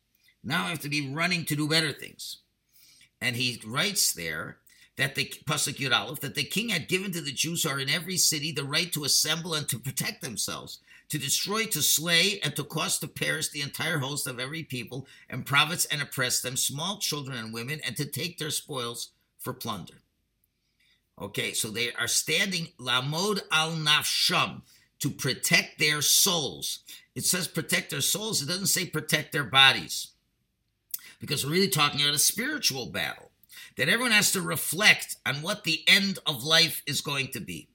now 0.42 0.66
have 0.66 0.80
to 0.80 0.88
be 0.88 1.12
running 1.12 1.44
to 1.46 1.56
do 1.56 1.68
better 1.68 1.92
things. 1.92 2.38
And 3.20 3.36
he 3.36 3.60
writes 3.66 4.12
there 4.12 4.58
that 4.96 5.14
the 5.14 5.26
Pasuk 5.46 5.92
Aleph, 5.92 6.20
that 6.20 6.34
the 6.34 6.44
king 6.44 6.70
had 6.70 6.88
given 6.88 7.12
to 7.12 7.20
the 7.20 7.32
Jews 7.32 7.62
who 7.62 7.70
are 7.70 7.80
in 7.80 7.90
every 7.90 8.16
city 8.16 8.52
the 8.52 8.64
right 8.64 8.90
to 8.92 9.04
assemble 9.04 9.54
and 9.54 9.68
to 9.68 9.78
protect 9.78 10.22
themselves, 10.22 10.78
to 11.10 11.18
destroy, 11.18 11.64
to 11.66 11.82
slay, 11.82 12.40
and 12.42 12.56
to 12.56 12.64
cause 12.64 12.98
to 12.98 13.08
perish 13.08 13.48
the 13.48 13.60
entire 13.60 13.98
host 13.98 14.26
of 14.26 14.40
every 14.40 14.62
people, 14.62 15.06
and 15.28 15.44
prophets 15.44 15.84
and 15.86 16.00
oppress 16.00 16.40
them, 16.40 16.56
small 16.56 16.98
children 16.98 17.36
and 17.36 17.52
women, 17.52 17.80
and 17.84 17.96
to 17.96 18.06
take 18.06 18.38
their 18.38 18.50
spoils 18.50 19.10
for 19.46 19.52
plunder. 19.52 20.02
Okay, 21.22 21.52
so 21.52 21.70
they 21.70 21.92
are 21.92 22.08
standing 22.08 22.66
lamod 22.80 23.40
al 23.52 23.70
nafsham 23.70 24.62
to 24.98 25.08
protect 25.08 25.78
their 25.78 26.02
souls. 26.02 26.80
It 27.14 27.24
says 27.24 27.46
protect 27.46 27.90
their 27.90 28.00
souls. 28.00 28.42
It 28.42 28.48
doesn't 28.48 28.66
say 28.66 28.86
protect 28.86 29.30
their 29.30 29.44
bodies, 29.44 30.08
because 31.20 31.46
we're 31.46 31.52
really 31.52 31.68
talking 31.68 32.00
about 32.02 32.16
a 32.16 32.18
spiritual 32.18 32.86
battle 32.86 33.30
that 33.76 33.88
everyone 33.88 34.10
has 34.10 34.32
to 34.32 34.40
reflect 34.40 35.14
on 35.24 35.36
what 35.36 35.62
the 35.62 35.84
end 35.86 36.18
of 36.26 36.42
life 36.42 36.82
is 36.88 37.00
going 37.00 37.28
to 37.28 37.40
be. 37.40 37.68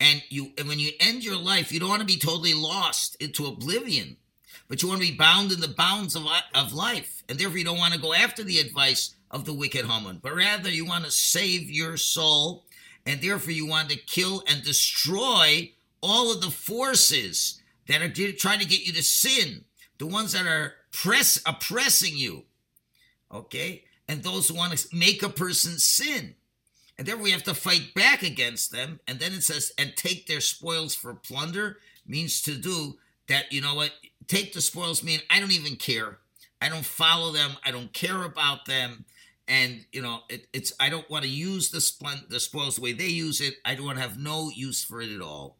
And 0.00 0.22
you 0.30 0.52
and 0.56 0.66
when 0.66 0.78
you 0.78 0.92
end 0.98 1.24
your 1.24 1.36
life, 1.36 1.70
you 1.70 1.78
don't 1.78 1.90
want 1.90 2.00
to 2.00 2.06
be 2.06 2.18
totally 2.18 2.54
lost 2.54 3.16
into 3.20 3.44
oblivion, 3.44 4.16
but 4.70 4.80
you 4.80 4.88
want 4.88 5.02
to 5.02 5.06
be 5.06 5.14
bound 5.14 5.52
in 5.52 5.60
the 5.60 5.68
bounds 5.68 6.16
of, 6.16 6.24
of 6.54 6.72
life. 6.72 7.22
And 7.28 7.38
therefore 7.38 7.58
you 7.58 7.64
don't 7.64 7.76
want 7.76 7.92
to 7.92 8.00
go 8.00 8.14
after 8.14 8.42
the 8.42 8.58
advice 8.58 9.14
of 9.30 9.44
the 9.44 9.52
wicked 9.52 9.84
Haman, 9.84 10.20
but 10.22 10.34
rather 10.34 10.70
you 10.70 10.86
want 10.86 11.04
to 11.04 11.10
save 11.10 11.70
your 11.70 11.98
soul, 11.98 12.64
and 13.04 13.20
therefore 13.20 13.52
you 13.52 13.66
want 13.66 13.90
to 13.90 13.98
kill 13.98 14.42
and 14.48 14.62
destroy 14.62 15.70
all 16.00 16.32
of 16.32 16.40
the 16.40 16.50
forces 16.50 17.60
that 17.86 18.00
are 18.00 18.32
trying 18.32 18.60
to 18.60 18.66
get 18.66 18.86
you 18.86 18.94
to 18.94 19.02
sin, 19.02 19.66
the 19.98 20.06
ones 20.06 20.32
that 20.32 20.46
are 20.46 20.72
press 20.90 21.38
oppressing 21.44 22.16
you. 22.16 22.44
Okay? 23.30 23.84
and 24.10 24.24
those 24.24 24.48
who 24.48 24.56
want 24.56 24.76
to 24.76 24.88
make 24.96 25.22
a 25.22 25.28
person 25.28 25.78
sin. 25.78 26.34
And 26.98 27.06
therefore 27.06 27.22
we 27.22 27.30
have 27.30 27.44
to 27.44 27.54
fight 27.54 27.94
back 27.94 28.24
against 28.24 28.72
them. 28.72 28.98
And 29.06 29.20
then 29.20 29.32
it 29.32 29.44
says, 29.44 29.70
and 29.78 29.94
take 29.94 30.26
their 30.26 30.40
spoils 30.40 30.96
for 30.96 31.14
plunder 31.14 31.78
means 32.08 32.42
to 32.42 32.56
do 32.56 32.98
that, 33.28 33.52
you 33.52 33.60
know 33.60 33.76
what? 33.76 33.92
Take 34.30 34.52
the 34.52 34.60
spoils 34.60 35.02
mean 35.02 35.18
I 35.28 35.40
don't 35.40 35.50
even 35.50 35.74
care. 35.74 36.18
I 36.62 36.68
don't 36.68 36.84
follow 36.84 37.32
them. 37.32 37.50
I 37.64 37.72
don't 37.72 37.92
care 37.92 38.22
about 38.22 38.64
them. 38.64 39.04
And 39.48 39.84
you 39.90 40.02
know, 40.02 40.20
it, 40.28 40.46
it's 40.52 40.72
I 40.78 40.88
don't 40.88 41.10
want 41.10 41.24
to 41.24 41.28
use 41.28 41.72
the 41.72 41.78
spl- 41.78 42.28
the 42.28 42.38
spoils 42.38 42.76
the 42.76 42.82
way 42.82 42.92
they 42.92 43.08
use 43.08 43.40
it. 43.40 43.54
I 43.64 43.74
don't 43.74 43.86
want 43.86 43.98
to 43.98 44.02
have 44.02 44.20
no 44.20 44.48
use 44.54 44.84
for 44.84 45.02
it 45.02 45.10
at 45.10 45.20
all. 45.20 45.56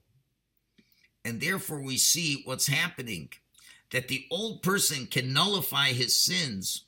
And 1.24 1.40
therefore, 1.40 1.82
we 1.82 1.96
see 1.96 2.42
what's 2.44 2.68
happening 2.68 3.30
that 3.90 4.06
the 4.06 4.24
old 4.30 4.62
person 4.62 5.08
can 5.08 5.32
nullify 5.32 5.88
his 5.88 6.14
sins 6.14 6.84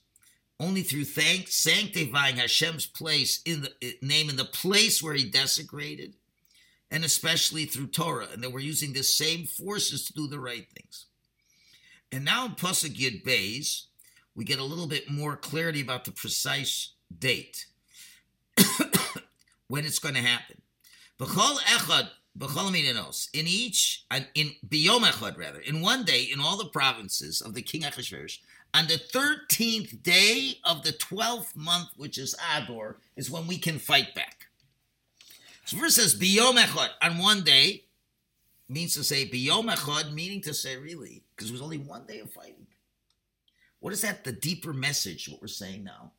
only 0.60 0.82
through 0.82 1.06
thank, 1.06 1.48
sanctifying 1.48 2.36
Hashem's 2.36 2.86
place 2.86 3.42
in 3.44 3.62
the 3.62 3.72
eh, 3.82 3.94
name 4.00 4.30
in 4.30 4.36
the 4.36 4.44
place 4.44 5.02
where 5.02 5.14
he 5.14 5.28
desecrated, 5.28 6.14
and 6.92 7.04
especially 7.04 7.64
through 7.64 7.88
Torah, 7.88 8.28
and 8.32 8.40
that 8.44 8.52
we're 8.52 8.60
using 8.60 8.92
the 8.92 9.02
same 9.02 9.46
forces 9.46 10.04
to 10.04 10.12
do 10.12 10.28
the 10.28 10.38
right 10.38 10.68
things. 10.76 11.06
And 12.12 12.26
now 12.26 12.44
in 12.44 12.52
Pasuk 12.52 12.94
Yud 12.94 13.24
Beis, 13.24 13.86
we 14.36 14.44
get 14.44 14.58
a 14.58 14.64
little 14.64 14.86
bit 14.86 15.10
more 15.10 15.34
clarity 15.36 15.80
about 15.80 16.04
the 16.04 16.12
precise 16.12 16.92
date 17.18 17.66
when 19.68 19.86
it's 19.86 19.98
going 19.98 20.14
to 20.14 20.20
happen. 20.20 20.60
B'chol 21.18 21.56
echad, 21.60 22.10
b'chol 22.38 22.68
in 23.32 23.46
each, 23.46 24.04
in 24.34 24.50
biyom 24.68 25.04
echad 25.04 25.38
rather, 25.38 25.60
in 25.60 25.80
one 25.80 26.04
day, 26.04 26.22
in 26.22 26.38
all 26.40 26.58
the 26.58 26.66
provinces 26.66 27.40
of 27.40 27.54
the 27.54 27.62
king 27.62 27.82
Achashverosh, 27.82 28.38
on 28.74 28.86
the 28.86 28.94
13th 28.94 30.02
day 30.02 30.58
of 30.64 30.82
the 30.82 30.92
12th 30.92 31.54
month, 31.56 31.88
which 31.96 32.18
is 32.18 32.34
Ador, 32.56 32.98
is 33.16 33.30
when 33.30 33.46
we 33.46 33.58
can 33.58 33.78
fight 33.78 34.14
back. 34.14 34.46
So 35.64 35.76
first 35.76 35.96
says 35.96 36.18
Biyom 36.18 36.56
Echad, 36.56 36.88
on 37.02 37.18
one 37.18 37.42
day, 37.42 37.84
means 38.68 38.94
to 38.94 39.04
say 39.04 39.28
Biyom 39.28 39.70
Echad, 39.70 40.12
meaning 40.12 40.40
to 40.42 40.54
say 40.54 40.76
really, 40.76 41.22
because 41.42 41.50
it 41.50 41.54
was 41.54 41.62
only 41.62 41.78
one 41.78 42.06
day 42.06 42.20
of 42.20 42.32
fighting. 42.32 42.66
What 43.80 43.92
is 43.92 44.02
that, 44.02 44.24
the 44.24 44.32
deeper 44.32 44.72
message, 44.72 45.28
what 45.28 45.40
we're 45.40 45.48
saying 45.48 45.84
now? 45.84 46.12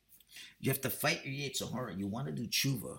You 0.60 0.70
have 0.70 0.80
to 0.82 0.90
fight 0.90 1.24
your 1.24 1.34
Yetzirah. 1.34 1.98
You 1.98 2.06
want 2.06 2.26
to 2.26 2.32
do 2.32 2.46
tshuva. 2.46 2.98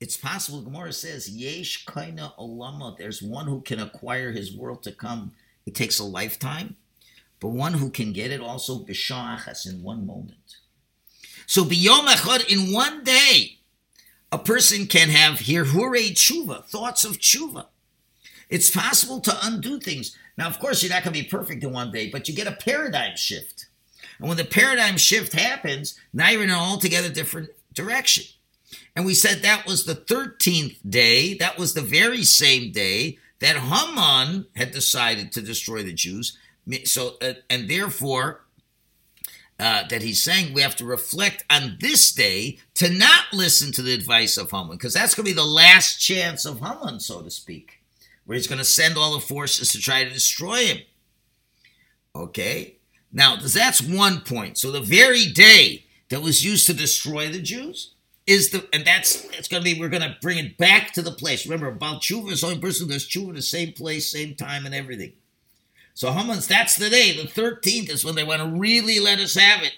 It's 0.00 0.16
possible, 0.16 0.62
Gemara 0.62 0.92
says, 0.92 1.28
Yesh 1.28 1.84
Kaina 1.84 2.36
Olama, 2.38 2.96
there's 2.96 3.22
one 3.22 3.46
who 3.46 3.60
can 3.60 3.80
acquire 3.80 4.32
his 4.32 4.56
world 4.56 4.82
to 4.84 4.92
come. 4.92 5.32
It 5.66 5.74
takes 5.74 5.98
a 5.98 6.04
lifetime 6.04 6.76
but 7.42 7.48
one 7.48 7.72
who 7.74 7.90
can 7.90 8.12
get 8.12 8.30
it 8.30 8.40
also 8.40 8.84
b'sha'achas 8.84 9.68
in 9.68 9.82
one 9.82 10.06
moment. 10.06 10.58
So 11.46 11.64
biyom 11.64 12.06
echad, 12.06 12.46
in 12.48 12.72
one 12.72 13.02
day, 13.02 13.58
a 14.30 14.38
person 14.38 14.86
can 14.86 15.08
have 15.08 15.40
hirhure 15.40 16.12
tshuva, 16.12 16.64
thoughts 16.64 17.04
of 17.04 17.18
tshuva. 17.18 17.66
It's 18.52 18.70
possible 18.70 19.18
to 19.20 19.38
undo 19.46 19.80
things. 19.80 20.14
Now, 20.36 20.46
of 20.46 20.58
course, 20.58 20.82
you're 20.82 20.92
not 20.92 21.04
going 21.04 21.14
to 21.14 21.22
be 21.22 21.26
perfect 21.26 21.64
in 21.64 21.72
one 21.72 21.90
day, 21.90 22.10
but 22.10 22.28
you 22.28 22.34
get 22.34 22.46
a 22.46 22.52
paradigm 22.52 23.16
shift. 23.16 23.66
And 24.18 24.28
when 24.28 24.36
the 24.36 24.44
paradigm 24.44 24.98
shift 24.98 25.32
happens, 25.32 25.98
now 26.12 26.28
you're 26.28 26.42
in 26.42 26.50
an 26.50 26.56
altogether 26.56 27.08
different 27.08 27.48
direction. 27.72 28.24
And 28.94 29.06
we 29.06 29.14
said 29.14 29.40
that 29.40 29.66
was 29.66 29.86
the 29.86 29.94
13th 29.94 30.76
day. 30.86 31.32
That 31.32 31.58
was 31.58 31.72
the 31.72 31.80
very 31.80 32.24
same 32.24 32.72
day 32.72 33.16
that 33.40 33.56
Haman 33.56 34.46
had 34.54 34.70
decided 34.70 35.32
to 35.32 35.40
destroy 35.40 35.82
the 35.82 35.94
Jews. 35.94 36.36
So, 36.84 37.14
uh, 37.22 37.34
and 37.48 37.70
therefore, 37.70 38.42
uh, 39.58 39.84
that 39.88 40.02
he's 40.02 40.22
saying 40.22 40.52
we 40.52 40.60
have 40.60 40.76
to 40.76 40.84
reflect 40.84 41.44
on 41.48 41.78
this 41.80 42.12
day 42.12 42.58
to 42.74 42.90
not 42.90 43.32
listen 43.32 43.72
to 43.72 43.82
the 43.82 43.94
advice 43.94 44.36
of 44.36 44.50
Haman, 44.50 44.76
because 44.76 44.92
that's 44.92 45.14
going 45.14 45.24
to 45.24 45.30
be 45.30 45.34
the 45.34 45.42
last 45.42 45.98
chance 45.98 46.44
of 46.44 46.60
Haman, 46.60 47.00
so 47.00 47.22
to 47.22 47.30
speak, 47.30 47.81
where 48.24 48.36
he's 48.36 48.46
going 48.46 48.58
to 48.58 48.64
send 48.64 48.96
all 48.96 49.14
the 49.14 49.20
forces 49.20 49.72
to 49.72 49.78
try 49.78 50.04
to 50.04 50.10
destroy 50.10 50.66
him. 50.66 50.78
Okay? 52.14 52.76
Now, 53.12 53.36
that's 53.36 53.82
one 53.82 54.20
point. 54.20 54.58
So 54.58 54.70
the 54.70 54.80
very 54.80 55.26
day 55.26 55.84
that 56.08 56.22
was 56.22 56.44
used 56.44 56.66
to 56.66 56.74
destroy 56.74 57.28
the 57.28 57.40
Jews 57.40 57.94
is 58.26 58.50
the, 58.50 58.66
and 58.72 58.84
that's, 58.84 59.24
it's 59.36 59.48
going 59.48 59.62
to 59.62 59.74
be, 59.74 59.78
we're 59.78 59.88
going 59.88 60.02
to 60.02 60.16
bring 60.22 60.38
it 60.38 60.56
back 60.56 60.92
to 60.92 61.02
the 61.02 61.10
place. 61.10 61.46
Remember, 61.46 61.68
about 61.68 62.02
tshuva 62.02 62.30
is 62.30 62.40
the 62.40 62.46
only 62.46 62.60
person 62.60 62.86
who 62.86 62.92
does 62.92 63.08
tshuva 63.08 63.30
in 63.30 63.34
the 63.34 63.42
same 63.42 63.72
place, 63.72 64.10
same 64.10 64.34
time, 64.34 64.64
and 64.64 64.74
everything. 64.74 65.12
So 65.94 66.12
Haman's, 66.12 66.46
that's 66.46 66.76
the 66.76 66.88
day. 66.88 67.12
The 67.12 67.28
13th 67.28 67.90
is 67.90 68.04
when 68.04 68.14
they 68.14 68.24
want 68.24 68.40
to 68.40 68.58
really 68.58 68.98
let 68.98 69.18
us 69.18 69.34
have 69.34 69.62
it. 69.62 69.74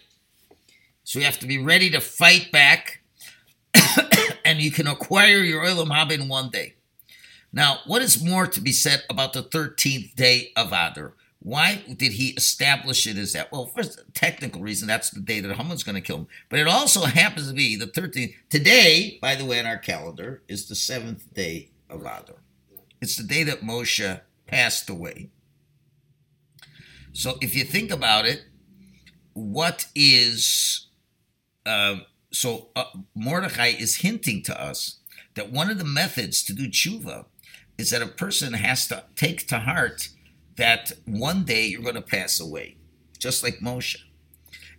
So 1.02 1.18
we 1.18 1.24
have 1.24 1.38
to 1.40 1.46
be 1.46 1.58
ready 1.58 1.90
to 1.90 2.00
fight 2.00 2.50
back. 2.52 3.00
and 4.44 4.60
you 4.60 4.70
can 4.70 4.86
acquire 4.86 5.38
your 5.38 5.64
Olam 5.64 5.88
Haba 5.88 6.12
in 6.12 6.28
one 6.28 6.50
day. 6.50 6.74
Now, 7.54 7.78
what 7.86 8.02
is 8.02 8.22
more 8.22 8.48
to 8.48 8.60
be 8.60 8.72
said 8.72 9.04
about 9.08 9.32
the 9.32 9.44
13th 9.44 10.16
day 10.16 10.50
of 10.56 10.72
Adar? 10.72 11.14
Why 11.38 11.84
did 11.96 12.12
he 12.12 12.30
establish 12.30 13.06
it 13.06 13.16
as 13.16 13.32
that? 13.34 13.52
Well, 13.52 13.66
first, 13.66 14.00
technical 14.12 14.60
reason, 14.60 14.88
that's 14.88 15.10
the 15.10 15.20
day 15.20 15.38
that 15.38 15.54
Haman's 15.54 15.84
going 15.84 15.94
to 15.94 16.00
kill 16.00 16.16
him. 16.16 16.26
But 16.48 16.58
it 16.58 16.66
also 16.66 17.04
happens 17.04 17.48
to 17.48 17.54
be 17.54 17.76
the 17.76 17.86
13th. 17.86 18.34
Today, 18.50 19.18
by 19.22 19.36
the 19.36 19.44
way, 19.44 19.60
on 19.60 19.66
our 19.66 19.78
calendar, 19.78 20.42
is 20.48 20.66
the 20.66 20.74
seventh 20.74 21.32
day 21.32 21.70
of 21.88 22.00
Adar. 22.00 22.42
It's 23.00 23.16
the 23.16 23.22
day 23.22 23.44
that 23.44 23.62
Moshe 23.62 24.20
passed 24.48 24.90
away. 24.90 25.30
So 27.12 27.38
if 27.40 27.54
you 27.54 27.62
think 27.62 27.92
about 27.92 28.26
it, 28.26 28.46
what 29.34 29.86
is 29.94 30.88
uh, 31.64 31.98
so 32.32 32.70
uh, 32.74 32.84
Mordechai 33.14 33.68
is 33.68 33.96
hinting 33.96 34.42
to 34.44 34.60
us 34.60 34.98
that 35.34 35.52
one 35.52 35.70
of 35.70 35.78
the 35.78 35.84
methods 35.84 36.42
to 36.44 36.52
do 36.52 36.68
tshuva 36.68 37.26
is 37.78 37.90
that 37.90 38.02
a 38.02 38.06
person 38.06 38.52
has 38.52 38.86
to 38.88 39.04
take 39.16 39.46
to 39.48 39.58
heart 39.58 40.08
that 40.56 40.92
one 41.06 41.44
day 41.44 41.66
you're 41.66 41.82
going 41.82 41.94
to 41.94 42.02
pass 42.02 42.40
away, 42.40 42.76
just 43.18 43.42
like 43.42 43.58
Moshe. 43.58 43.96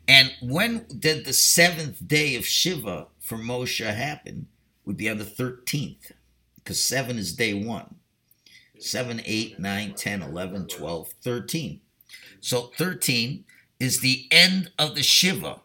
And 0.07 0.31
when 0.41 0.85
did 0.99 1.25
the 1.25 1.33
seventh 1.33 2.07
day 2.07 2.35
of 2.35 2.45
Shiva 2.45 3.07
for 3.19 3.37
Moshe 3.37 3.85
happen? 3.85 4.47
Would 4.85 4.97
be 4.97 5.09
on 5.09 5.17
the 5.17 5.25
13th, 5.25 6.11
because 6.55 6.83
seven 6.83 7.17
is 7.17 7.35
day 7.35 7.53
one. 7.53 7.95
7, 8.77 9.21
8, 9.23 9.59
9, 9.59 9.93
10, 9.93 10.21
11, 10.21 10.67
12, 10.67 11.13
13. 11.23 11.81
So 12.39 12.71
13 12.77 13.45
is 13.79 14.01
the 14.01 14.27
end 14.31 14.71
of 14.77 14.95
the 14.95 15.03
Shiva 15.03 15.61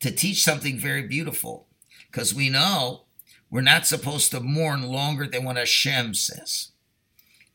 to 0.00 0.10
teach 0.10 0.42
something 0.44 0.78
very 0.78 1.02
beautiful. 1.02 1.66
Because 2.10 2.34
we 2.34 2.48
know 2.48 3.05
we're 3.50 3.60
not 3.60 3.86
supposed 3.86 4.30
to 4.30 4.40
mourn 4.40 4.82
longer 4.82 5.26
than 5.26 5.44
what 5.44 5.56
Hashem 5.56 6.14
says. 6.14 6.72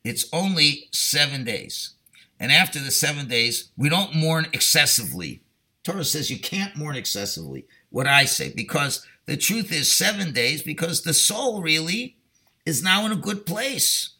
It's 0.03 0.27
only 0.33 0.89
seven 0.91 1.43
days. 1.43 1.93
And 2.39 2.51
after 2.51 2.79
the 2.79 2.91
seven 2.91 3.27
days, 3.27 3.69
we 3.77 3.89
don't 3.89 4.15
mourn 4.15 4.47
excessively. 4.51 5.41
Torah 5.83 6.03
says 6.03 6.31
you 6.31 6.39
can't 6.39 6.75
mourn 6.75 6.95
excessively. 6.95 7.65
What 7.89 8.07
I 8.07 8.25
say, 8.25 8.51
because 8.55 9.05
the 9.25 9.37
truth 9.37 9.71
is 9.71 9.91
seven 9.91 10.31
days, 10.33 10.63
because 10.63 11.01
the 11.01 11.13
soul 11.13 11.61
really 11.61 12.17
is 12.65 12.83
now 12.83 13.05
in 13.05 13.11
a 13.11 13.15
good 13.15 13.45
place. 13.45 14.13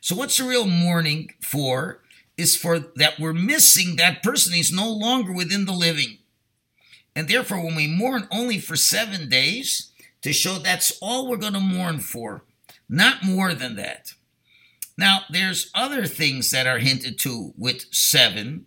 So 0.00 0.16
what's 0.16 0.38
the 0.38 0.44
real 0.44 0.66
mourning 0.66 1.30
for? 1.40 2.00
Is 2.36 2.56
for 2.56 2.78
that 2.96 3.20
we're 3.20 3.34
missing 3.34 3.96
that 3.96 4.22
person. 4.22 4.54
He's 4.54 4.72
no 4.72 4.90
longer 4.90 5.32
within 5.32 5.66
the 5.66 5.72
living. 5.72 6.18
And 7.14 7.28
therefore, 7.28 7.62
when 7.62 7.76
we 7.76 7.86
mourn 7.86 8.26
only 8.30 8.58
for 8.58 8.76
seven 8.76 9.28
days, 9.28 9.89
to 10.22 10.32
show 10.32 10.54
that's 10.54 10.98
all 11.00 11.28
we're 11.28 11.36
going 11.36 11.54
to 11.54 11.60
mourn 11.60 11.98
for, 11.98 12.44
not 12.88 13.24
more 13.24 13.54
than 13.54 13.76
that. 13.76 14.12
Now, 14.96 15.22
there's 15.30 15.70
other 15.74 16.06
things 16.06 16.50
that 16.50 16.66
are 16.66 16.78
hinted 16.78 17.18
to 17.20 17.54
with 17.56 17.86
seven 17.90 18.66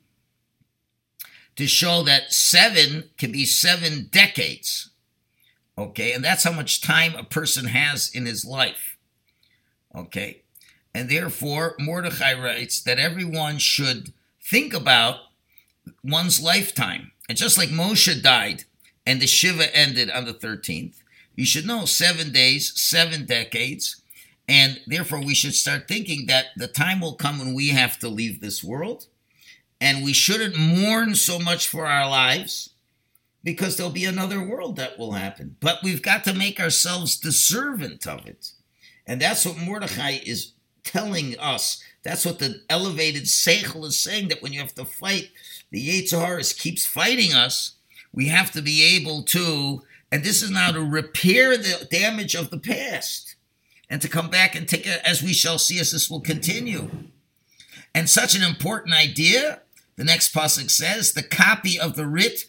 to 1.56 1.68
show 1.68 2.02
that 2.04 2.34
seven 2.34 3.10
can 3.18 3.32
be 3.32 3.46
seven 3.46 4.10
decades. 4.12 4.90
Okay, 5.78 6.12
and 6.12 6.24
that's 6.24 6.44
how 6.44 6.52
much 6.52 6.82
time 6.82 7.16
a 7.16 7.24
person 7.24 7.66
has 7.66 8.10
in 8.14 8.26
his 8.26 8.46
life. 8.46 8.98
Okay, 9.96 10.42
and 10.94 11.10
therefore, 11.10 11.76
Mordechai 11.80 12.34
writes 12.34 12.82
that 12.82 13.00
everyone 13.00 13.58
should 13.58 14.14
think 14.42 14.74
about 14.74 15.18
one's 16.04 16.42
lifetime. 16.42 17.12
And 17.30 17.38
just 17.38 17.58
like 17.58 17.70
Moshe 17.70 18.22
died 18.22 18.64
and 19.06 19.22
the 19.22 19.28
Shiva 19.28 19.76
ended 19.76 20.10
on 20.12 20.26
the 20.26 20.34
13th, 20.34 21.03
you 21.36 21.46
should 21.46 21.66
know 21.66 21.86
seven 21.86 22.32
days, 22.32 22.80
seven 22.80 23.26
decades, 23.26 24.02
and 24.48 24.82
therefore, 24.86 25.22
we 25.22 25.34
should 25.34 25.56
start 25.56 25.88
thinking 25.88 26.26
that 26.28 26.48
the 26.58 26.68
time 26.68 27.00
will 27.00 27.16
come 27.16 27.40
when 27.40 27.54
we 27.54 27.70
have 27.70 27.98
to 28.00 28.10
leave 28.10 28.42
this 28.42 28.64
world. 28.64 29.08
And 29.80 30.04
we 30.04 30.14
shouldn't 30.14 30.58
mourn 30.58 31.16
so 31.16 31.40
much 31.40 31.68
for 31.68 31.86
our 31.86 32.10
lives 32.10 32.70
because 33.44 33.76
there'll 33.76 33.92
be 33.92 34.06
another 34.06 34.42
world 34.42 34.76
that 34.78 34.98
will 34.98 35.14
happen. 35.14 35.56
But 35.60 35.80
we've 35.84 36.02
got 36.02 36.24
to 36.26 36.34
make 36.34 36.60
ourselves 36.60 37.20
the 37.20 37.32
servant 37.32 38.08
of 38.08 38.26
it. 38.26 38.52
And 39.06 39.22
that's 39.22 39.46
what 39.46 39.58
Mordechai 39.58 40.20
is 40.26 40.54
telling 40.84 41.38
us. 41.40 41.82
That's 42.04 42.26
what 42.26 42.40
the 42.40 42.62
elevated 42.70 43.24
Seichel 43.24 43.86
is 43.86 44.00
saying 44.00 44.30
that 44.30 44.42
when 44.42 44.54
you 44.54 44.60
have 44.60 44.76
to 44.76 44.86
fight, 44.86 45.30
the 45.72 45.86
Yetzer 45.86 46.60
keeps 46.60 46.86
fighting 46.86 47.34
us. 47.34 47.73
We 48.14 48.28
have 48.28 48.52
to 48.52 48.62
be 48.62 48.96
able 48.96 49.24
to, 49.24 49.82
and 50.12 50.24
this 50.24 50.42
is 50.42 50.52
now 50.52 50.72
to 50.72 50.82
repair 50.82 51.58
the 51.58 51.88
damage 51.90 52.36
of 52.36 52.52
the 52.52 52.60
past 52.60 53.36
and 53.90 54.02
to 54.02 54.08
come 54.08 54.30
back 54.30 54.56
and 54.56 54.68
take 54.68 54.86
it 54.86 55.02
as 55.04 55.24
we 55.24 55.34
shall 55.34 55.58
see 55.58 55.80
as 55.80 55.92
this 55.92 56.10
will 56.10 56.22
continue. 56.22 56.90
And 57.96 58.10
such 58.10 58.36
an 58.36 58.44
important 58.44 58.96
idea, 58.96 59.62
the 59.96 60.04
next 60.04 60.34
pasuk 60.34 60.70
says, 60.70 61.14
the 61.14 61.24
copy 61.24 61.80
of 61.80 61.96
the 61.96 62.08
writ 62.08 62.46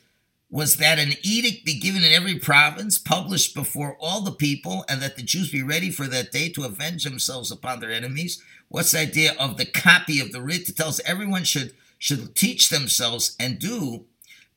was 0.51 0.77
that 0.77 0.99
an 0.99 1.15
edict 1.23 1.65
be 1.65 1.81
given 1.81 2.05
in 2.05 2.13
every 2.13 2.39
province, 2.39 2.97
published 2.97 3.55
before 3.55 3.97
all 3.99 4.21
the 4.21 4.31
people, 4.31 4.85
and 4.89 5.03
that 5.03 5.17
the 5.17 5.23
Jews 5.23 5.51
be 5.51 5.63
ready 5.63 5.91
for 5.91 6.07
that 6.07 6.31
day 6.31 6.49
to 6.51 6.65
avenge 6.65 7.03
themselves 7.03 7.51
upon 7.51 7.81
their 7.81 7.91
enemies. 7.91 8.41
What's 8.69 8.93
the 8.93 9.01
idea 9.01 9.35
of 9.39 9.57
the 9.57 9.67
copy 9.67 10.21
of 10.21 10.31
the 10.31 10.41
writ? 10.41 10.69
It 10.69 10.77
tells 10.77 11.01
everyone 11.01 11.45
should 11.45 11.75
should 11.99 12.37
teach 12.37 12.69
themselves 12.69 13.35
and 13.41 13.59
do 13.59 14.05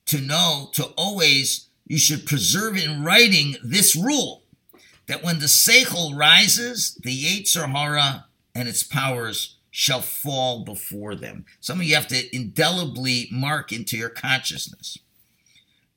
to 0.08 0.20
know 0.20 0.70
to 0.74 0.86
always 0.98 1.67
you 1.86 1.98
should 1.98 2.26
preserve 2.26 2.76
in 2.78 3.04
writing 3.04 3.56
this 3.63 3.96
rule 3.96 4.43
that 5.08 5.24
when 5.24 5.39
the 5.39 5.46
Seichel 5.46 6.17
rises, 6.17 7.00
the 7.04 7.17
Yetzer 7.17 7.72
Hara 7.72 8.26
and 8.54 8.67
its 8.67 8.84
powers 8.84 9.56
shall 9.72 10.02
fall 10.02 10.63
before 10.65 11.15
them. 11.15 11.46
Some 11.60 11.80
of 11.80 11.86
you 11.86 11.96
have 11.96 12.08
to 12.08 12.36
indelibly 12.36 13.28
mark 13.32 13.72
into 13.72 13.96
your 13.96 14.10
consciousness. 14.10 14.98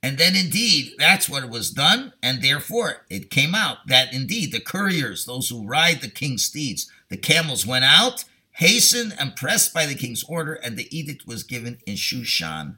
And 0.03 0.16
then 0.16 0.35
indeed, 0.35 0.92
that's 0.99 1.29
what 1.29 1.49
was 1.51 1.70
done, 1.70 2.14
and 2.23 2.42
therefore 2.42 3.07
it 3.11 3.31
came 3.31 3.55
out 3.55 3.79
that 3.87 4.14
indeed 4.14 4.53
the 4.53 4.61
couriers, 4.61 5.25
those 5.25 5.49
who 5.49 5.66
ride 5.66 6.01
the 6.01 6.09
king's 6.09 6.44
steeds, 6.44 6.90
the 7.09 7.16
camels 7.16 7.66
went 7.66 7.85
out, 7.85 8.25
hastened 8.53 9.14
and 9.18 9.37
pressed 9.37 9.75
by 9.75 9.87
the 9.87 9.94
king's 9.94 10.25
order, 10.25 10.55
and 10.55 10.77
the 10.77 10.94
edict 10.96 11.27
was 11.27 11.42
given 11.42 11.79
in 11.87 11.94
Shushan, 11.94 12.77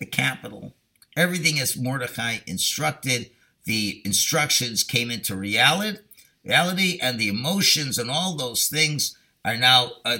the 0.00 0.06
capital. 0.06 0.74
Everything 1.16 1.60
as 1.60 1.76
Mordecai 1.76 2.38
instructed, 2.46 3.30
the 3.64 4.02
instructions 4.04 4.82
came 4.82 5.10
into 5.10 5.36
reality, 5.36 5.98
reality, 6.44 6.98
and 7.00 7.20
the 7.20 7.28
emotions 7.28 7.98
and 7.98 8.10
all 8.10 8.36
those 8.36 8.66
things 8.66 9.16
are 9.44 9.56
now 9.56 9.92
uh, 10.04 10.18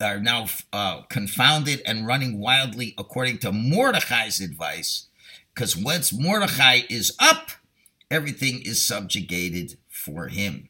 are 0.00 0.18
now 0.18 0.46
uh, 0.72 1.02
confounded 1.02 1.80
and 1.86 2.06
running 2.06 2.40
wildly 2.40 2.94
according 2.98 3.38
to 3.38 3.52
Mordechai's 3.52 4.40
advice. 4.40 5.06
Because 5.54 5.76
once 5.76 6.12
Mordechai 6.12 6.80
is 6.88 7.14
up, 7.18 7.50
everything 8.10 8.62
is 8.62 8.86
subjugated 8.86 9.76
for 9.88 10.28
him. 10.28 10.68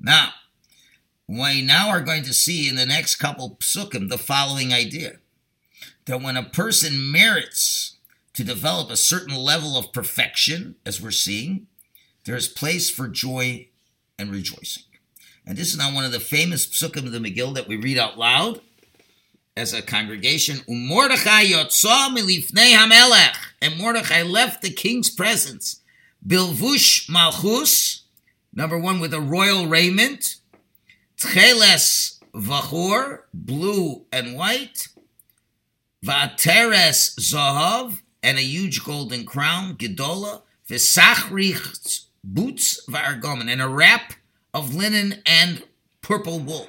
Now, 0.00 0.30
we 1.26 1.62
now 1.62 1.88
are 1.88 2.00
going 2.00 2.22
to 2.24 2.34
see 2.34 2.68
in 2.68 2.76
the 2.76 2.86
next 2.86 3.16
couple 3.16 3.56
psukim 3.60 4.10
the 4.10 4.18
following 4.18 4.72
idea 4.72 5.18
that 6.06 6.22
when 6.22 6.36
a 6.36 6.42
person 6.42 7.10
merits 7.10 7.96
to 8.34 8.44
develop 8.44 8.90
a 8.90 8.96
certain 8.96 9.34
level 9.34 9.76
of 9.76 9.92
perfection, 9.92 10.76
as 10.84 11.00
we're 11.00 11.10
seeing, 11.10 11.66
there 12.24 12.36
is 12.36 12.48
place 12.48 12.90
for 12.90 13.08
joy 13.08 13.68
and 14.18 14.30
rejoicing. 14.30 14.84
And 15.46 15.58
this 15.58 15.72
is 15.72 15.78
now 15.78 15.94
one 15.94 16.04
of 16.04 16.12
the 16.12 16.20
famous 16.20 16.66
psukim 16.66 17.06
of 17.06 17.12
the 17.12 17.18
Megillah 17.18 17.54
that 17.54 17.68
we 17.68 17.76
read 17.76 17.98
out 17.98 18.18
loud 18.18 18.60
as 19.56 19.72
a 19.72 19.82
congregation. 19.82 20.60
And 20.66 20.88
Mordechai 20.88 21.42
left 24.22 24.62
the 24.62 24.70
king's 24.70 25.10
presence. 25.10 25.80
Bilvush 26.26 27.10
malchus, 27.10 28.04
number 28.52 28.78
one, 28.78 29.00
with 29.00 29.12
a 29.12 29.20
royal 29.20 29.66
raiment. 29.66 30.36
Tcheles 31.18 32.18
vachur, 32.34 33.20
blue 33.32 34.06
and 34.10 34.34
white. 34.34 34.88
Vateres 36.04 37.16
zahav, 37.18 38.00
and 38.22 38.36
a 38.36 38.42
huge 38.42 38.84
golden 38.84 39.24
crown, 39.24 39.74
gedola, 39.76 40.42
v'sachrich 40.68 42.04
butz 42.26 42.86
v'argomen, 42.88 43.50
and 43.50 43.62
a 43.62 43.68
wrap 43.68 44.12
of 44.52 44.74
linen 44.74 45.22
and 45.24 45.64
purple 46.02 46.38
wool. 46.38 46.68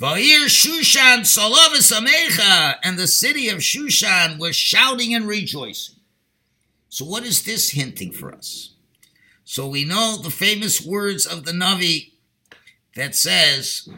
Va'ir 0.00 0.46
Shushan 0.46 1.20
Salavis 1.20 1.92
Amecha, 1.92 2.76
and 2.82 2.98
the 2.98 3.08
city 3.08 3.48
of 3.48 3.58
Shushan 3.58 4.38
was 4.38 4.56
shouting 4.56 5.14
and 5.14 5.26
rejoicing. 5.26 5.96
So, 6.88 7.04
what 7.04 7.24
is 7.24 7.42
this 7.42 7.70
hinting 7.70 8.12
for 8.12 8.32
us? 8.32 8.74
So, 9.44 9.66
we 9.66 9.84
know 9.84 10.16
the 10.16 10.30
famous 10.30 10.80
words 10.80 11.26
of 11.26 11.44
the 11.44 11.52
Navi 11.52 12.12
that 12.94 13.14
says 13.14 13.88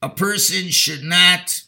a 0.00 0.08
person 0.08 0.68
should 0.68 1.02
not 1.02 1.62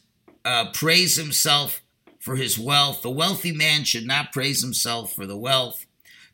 uh, 0.45 0.71
praise 0.73 1.17
himself 1.17 1.83
for 2.29 2.37
his 2.37 2.59
wealth. 2.59 3.01
The 3.01 3.09
wealthy 3.09 3.53
man 3.53 3.85
should 3.85 4.07
not 4.07 4.35
praise 4.35 4.61
himself 4.61 5.15
for 5.15 5.25
the 5.25 5.39
wealth. 5.39 5.87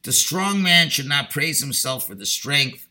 The 0.03 0.11
strong 0.11 0.61
man 0.61 0.89
should 0.89 1.07
not 1.07 1.31
praise 1.31 1.61
himself 1.61 2.05
for 2.05 2.17
the 2.17 2.27
strength. 2.27 2.89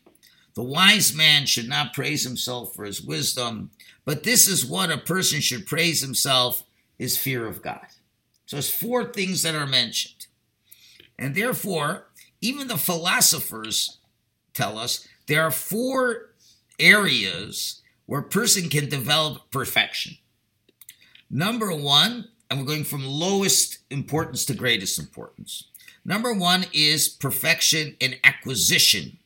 The 0.54 0.62
wise 0.62 1.14
man 1.14 1.44
should 1.44 1.68
not 1.68 1.92
praise 1.92 2.24
himself 2.24 2.74
for 2.74 2.86
his 2.86 3.02
wisdom. 3.02 3.72
But 4.06 4.22
this 4.22 4.48
is 4.48 4.64
what 4.64 4.90
a 4.90 4.96
person 4.96 5.42
should 5.42 5.66
praise 5.66 6.00
himself 6.00 6.62
is 6.98 7.18
fear 7.18 7.46
of 7.46 7.60
God. 7.60 7.84
So 8.46 8.56
it's 8.56 8.70
four 8.70 9.04
things 9.04 9.42
that 9.42 9.54
are 9.54 9.66
mentioned. 9.66 10.26
And 11.18 11.34
therefore, 11.34 12.06
even 12.40 12.68
the 12.68 12.78
philosophers 12.78 13.98
tell 14.54 14.78
us 14.78 15.06
there 15.26 15.42
are 15.42 15.50
four 15.50 16.30
areas 16.78 17.82
where 18.06 18.20
a 18.20 18.30
person 18.30 18.70
can 18.70 18.88
develop 18.88 19.50
perfection. 19.50 20.16
Number 21.28 21.70
one, 21.70 22.28
and 22.54 22.64
we're 22.64 22.72
going 22.72 22.84
from 22.84 23.04
lowest 23.04 23.78
importance 23.90 24.44
to 24.44 24.54
greatest 24.54 24.96
importance. 24.96 25.64
Number 26.04 26.32
one 26.32 26.66
is 26.72 27.08
perfection 27.08 27.96
in 27.98 28.14
acquisition. 28.22 29.18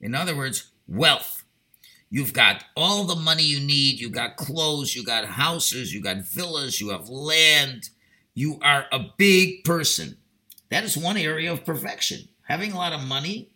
In 0.00 0.14
other 0.14 0.36
words, 0.36 0.70
wealth. 0.86 1.42
You've 2.10 2.32
got 2.32 2.62
all 2.76 3.02
the 3.02 3.16
money 3.16 3.42
you 3.42 3.58
need. 3.58 3.98
You've 3.98 4.12
got 4.12 4.36
clothes, 4.36 4.94
you 4.94 5.02
got 5.02 5.24
houses, 5.24 5.92
you 5.92 6.00
got 6.00 6.18
villas, 6.18 6.80
you 6.80 6.90
have 6.90 7.08
land. 7.08 7.90
You 8.34 8.60
are 8.62 8.86
a 8.92 9.06
big 9.16 9.64
person. 9.64 10.16
That 10.70 10.84
is 10.84 10.96
one 10.96 11.16
area 11.16 11.50
of 11.50 11.64
perfection. 11.64 12.28
Having 12.42 12.70
a 12.70 12.76
lot 12.76 12.92
of 12.92 13.02
money 13.02 13.50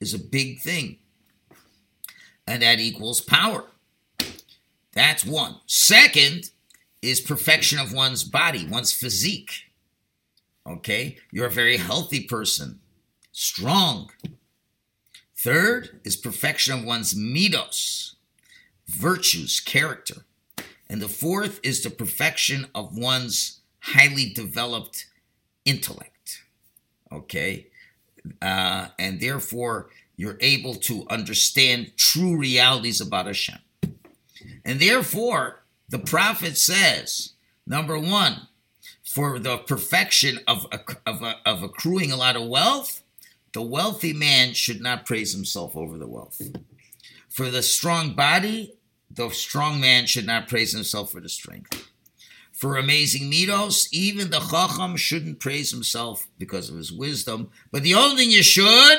is 0.00 0.12
a 0.12 0.18
big 0.18 0.60
thing. 0.60 0.98
And 2.46 2.60
that 2.60 2.78
equals 2.78 3.22
power. 3.22 3.64
That's 4.92 5.24
one. 5.24 5.56
Second 5.64 6.50
is 7.02 7.20
perfection 7.20 7.78
of 7.78 7.92
one's 7.92 8.24
body, 8.24 8.66
one's 8.66 8.92
physique. 8.92 9.70
Okay? 10.66 11.16
You're 11.30 11.46
a 11.46 11.50
very 11.50 11.76
healthy 11.76 12.24
person, 12.24 12.80
strong. 13.32 14.10
Third 15.36 16.00
is 16.04 16.16
perfection 16.16 16.74
of 16.74 16.84
one's 16.84 17.14
midos, 17.14 18.14
virtues, 18.86 19.60
character. 19.60 20.26
And 20.88 21.00
the 21.00 21.08
fourth 21.08 21.60
is 21.62 21.82
the 21.82 21.90
perfection 21.90 22.66
of 22.74 22.96
one's 22.96 23.60
highly 23.80 24.30
developed 24.30 25.06
intellect. 25.64 26.42
Okay? 27.10 27.68
Uh, 28.42 28.88
and 28.98 29.20
therefore, 29.20 29.88
you're 30.16 30.36
able 30.40 30.74
to 30.74 31.06
understand 31.08 31.92
true 31.96 32.36
realities 32.36 33.00
about 33.00 33.26
Hashem. 33.26 33.58
And 34.64 34.78
therefore, 34.78 35.59
the 35.90 35.98
prophet 35.98 36.56
says, 36.56 37.32
number 37.66 37.98
one, 37.98 38.48
for 39.04 39.40
the 39.40 39.58
perfection 39.58 40.38
of, 40.46 40.66
of, 41.06 41.24
of 41.44 41.62
accruing 41.62 42.12
a 42.12 42.16
lot 42.16 42.36
of 42.36 42.46
wealth, 42.46 43.02
the 43.52 43.62
wealthy 43.62 44.12
man 44.12 44.54
should 44.54 44.80
not 44.80 45.04
praise 45.04 45.34
himself 45.34 45.76
over 45.76 45.98
the 45.98 46.06
wealth. 46.06 46.40
For 47.28 47.50
the 47.50 47.62
strong 47.62 48.14
body, 48.14 48.74
the 49.10 49.28
strong 49.30 49.80
man 49.80 50.06
should 50.06 50.26
not 50.26 50.48
praise 50.48 50.72
himself 50.72 51.10
for 51.10 51.20
the 51.20 51.28
strength. 51.28 51.88
For 52.52 52.76
amazing 52.76 53.30
midos, 53.30 53.88
even 53.90 54.30
the 54.30 54.38
chacham 54.38 54.96
shouldn't 54.96 55.40
praise 55.40 55.72
himself 55.72 56.28
because 56.38 56.70
of 56.70 56.76
his 56.76 56.92
wisdom. 56.92 57.50
But 57.72 57.82
the 57.82 57.94
only 57.94 58.16
thing 58.16 58.30
you 58.30 58.44
should, 58.44 58.98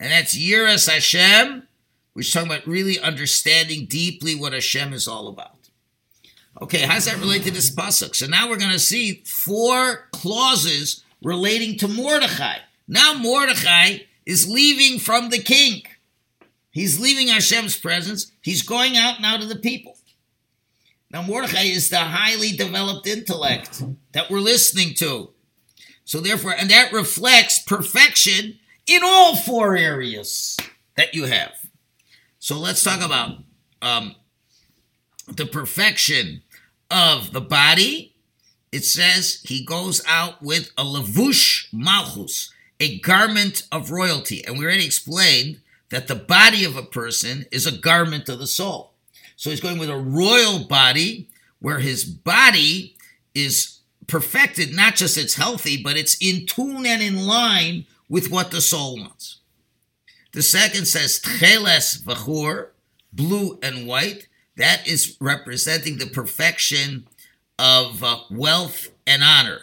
and 0.00 0.10
that's 0.10 0.36
yiras 0.36 0.90
Hashem, 0.90 1.68
which 2.14 2.26
is 2.26 2.32
talking 2.32 2.50
about 2.50 2.66
really 2.66 2.98
understanding 2.98 3.86
deeply 3.86 4.34
what 4.34 4.52
Hashem 4.52 4.92
is 4.92 5.06
all 5.06 5.28
about. 5.28 5.61
Okay, 6.62 6.82
how's 6.82 7.06
that 7.06 7.18
relate 7.18 7.42
to 7.42 7.50
this 7.50 7.74
pasuk? 7.74 8.14
So 8.14 8.26
now 8.26 8.48
we're 8.48 8.56
going 8.56 8.70
to 8.70 8.78
see 8.78 9.24
four 9.26 10.08
clauses 10.12 11.02
relating 11.20 11.76
to 11.78 11.88
Mordechai. 11.88 12.58
Now 12.86 13.14
Mordechai 13.14 13.98
is 14.24 14.48
leaving 14.48 15.00
from 15.00 15.30
the 15.30 15.42
king. 15.42 15.82
He's 16.70 17.00
leaving 17.00 17.26
Hashem's 17.26 17.76
presence. 17.76 18.30
He's 18.42 18.62
going 18.62 18.96
out 18.96 19.20
now 19.20 19.38
to 19.38 19.44
the 19.44 19.56
people. 19.56 19.96
Now 21.10 21.22
Mordechai 21.22 21.64
is 21.64 21.88
the 21.88 21.98
highly 21.98 22.52
developed 22.52 23.08
intellect 23.08 23.82
that 24.12 24.30
we're 24.30 24.38
listening 24.38 24.94
to. 24.98 25.30
So 26.04 26.20
therefore, 26.20 26.54
and 26.56 26.70
that 26.70 26.92
reflects 26.92 27.58
perfection 27.58 28.60
in 28.86 29.02
all 29.02 29.34
four 29.34 29.76
areas 29.76 30.56
that 30.96 31.12
you 31.12 31.24
have. 31.24 31.54
So 32.38 32.56
let's 32.56 32.84
talk 32.84 33.04
about 33.04 33.38
um, 33.82 34.14
the 35.26 35.46
perfection 35.46 36.42
of 36.92 37.32
the 37.32 37.40
body. 37.40 38.14
It 38.70 38.84
says 38.84 39.42
he 39.44 39.64
goes 39.64 40.02
out 40.06 40.42
with 40.42 40.70
a 40.78 40.84
lavush 40.84 41.66
malchus, 41.72 42.52
a 42.78 42.98
garment 43.00 43.66
of 43.72 43.90
royalty. 43.90 44.44
And 44.44 44.58
we 44.58 44.64
already 44.64 44.84
explained 44.84 45.60
that 45.90 46.08
the 46.08 46.14
body 46.14 46.64
of 46.64 46.76
a 46.76 46.82
person 46.82 47.44
is 47.50 47.66
a 47.66 47.76
garment 47.76 48.28
of 48.28 48.38
the 48.38 48.46
soul. 48.46 48.92
So 49.36 49.50
he's 49.50 49.60
going 49.60 49.78
with 49.78 49.90
a 49.90 49.96
royal 49.96 50.60
body 50.64 51.28
where 51.58 51.80
his 51.80 52.04
body 52.04 52.96
is 53.34 53.80
perfected, 54.06 54.74
not 54.74 54.94
just 54.94 55.18
it's 55.18 55.34
healthy, 55.34 55.82
but 55.82 55.96
it's 55.96 56.16
in 56.20 56.46
tune 56.46 56.86
and 56.86 57.02
in 57.02 57.26
line 57.26 57.86
with 58.08 58.30
what 58.30 58.50
the 58.50 58.60
soul 58.60 58.98
wants. 58.98 59.38
The 60.32 60.42
second 60.42 60.86
says 60.86 61.20
tcheles 61.20 62.02
v'chur, 62.02 62.68
blue 63.12 63.58
and 63.62 63.86
white. 63.86 64.28
That 64.56 64.86
is 64.86 65.16
representing 65.20 65.98
the 65.98 66.06
perfection 66.06 67.06
of 67.58 68.02
uh, 68.02 68.18
wealth 68.30 68.88
and 69.06 69.22
honor 69.22 69.62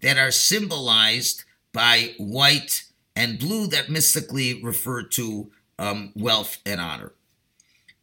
that 0.00 0.18
are 0.18 0.30
symbolized 0.30 1.44
by 1.72 2.14
white 2.18 2.84
and 3.14 3.38
blue 3.38 3.66
that 3.68 3.90
mystically 3.90 4.62
refer 4.62 5.02
to 5.02 5.50
um, 5.78 6.12
wealth 6.14 6.58
and 6.64 6.80
honor. 6.80 7.12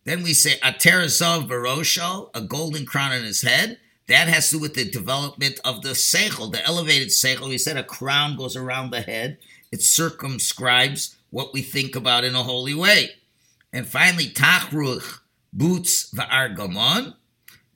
Then 0.06 0.24
we 0.24 0.34
say 0.34 0.58
Aterazov 0.60 1.48
Barosho, 1.48 2.30
a 2.34 2.42
golden 2.42 2.86
crown 2.86 3.12
on 3.12 3.24
his 3.24 3.42
head. 3.42 3.80
That 4.08 4.28
has 4.28 4.50
to 4.50 4.56
do 4.56 4.62
with 4.62 4.74
the 4.74 4.90
development 4.90 5.60
of 5.64 5.84
the 5.84 5.90
seichel, 5.90 6.52
the 6.52 6.66
elevated 6.66 7.10
seichel. 7.10 7.50
We 7.50 7.60
said 7.60 7.78
a 7.78 7.84
crown 7.84 8.36
goes 8.36 8.56
around 8.56 8.90
the 8.90 9.02
head. 9.02 9.38
It 9.72 9.84
circumscribes 9.84 11.16
what 11.30 11.54
we 11.54 11.62
think 11.62 11.96
about 11.96 12.24
in 12.24 12.34
a 12.34 12.42
holy 12.42 12.74
way. 12.74 13.12
And 13.72 13.86
finally, 13.88 14.26
Tachruch, 14.26 15.20
butz 15.56 16.14
va'argamon. 16.14 17.16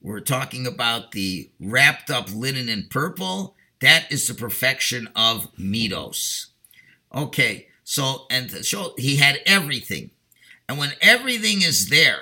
We're 0.01 0.19
talking 0.19 0.67
about 0.67 1.11
the 1.11 1.49
wrapped 1.59 2.09
up 2.09 2.33
linen 2.33 2.69
in 2.69 2.87
purple. 2.89 3.55
That 3.79 4.11
is 4.11 4.27
the 4.27 4.33
perfection 4.33 5.09
of 5.15 5.53
midos. 5.55 6.47
Okay, 7.13 7.67
so 7.83 8.25
and 8.31 8.49
so 8.65 8.93
he 8.97 9.17
had 9.17 9.39
everything, 9.45 10.11
and 10.67 10.77
when 10.77 10.93
everything 11.01 11.61
is 11.61 11.89
there, 11.89 12.21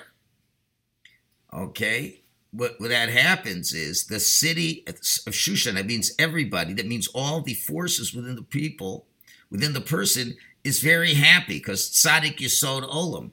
okay, 1.53 2.21
what, 2.51 2.79
what 2.79 2.89
that 2.89 3.09
happens 3.09 3.73
is 3.73 4.05
the 4.05 4.19
city 4.19 4.83
of 4.87 4.95
Shushan. 5.01 5.75
That 5.75 5.85
means 5.85 6.11
everybody. 6.19 6.73
That 6.73 6.87
means 6.87 7.07
all 7.13 7.41
the 7.41 7.53
forces 7.53 8.13
within 8.13 8.35
the 8.35 8.43
people, 8.43 9.05
within 9.49 9.73
the 9.73 9.81
person, 9.81 10.35
is 10.63 10.81
very 10.81 11.13
happy 11.13 11.55
because 11.55 11.89
tzaddik 11.89 12.37
yisod 12.37 12.89
olam. 12.89 13.31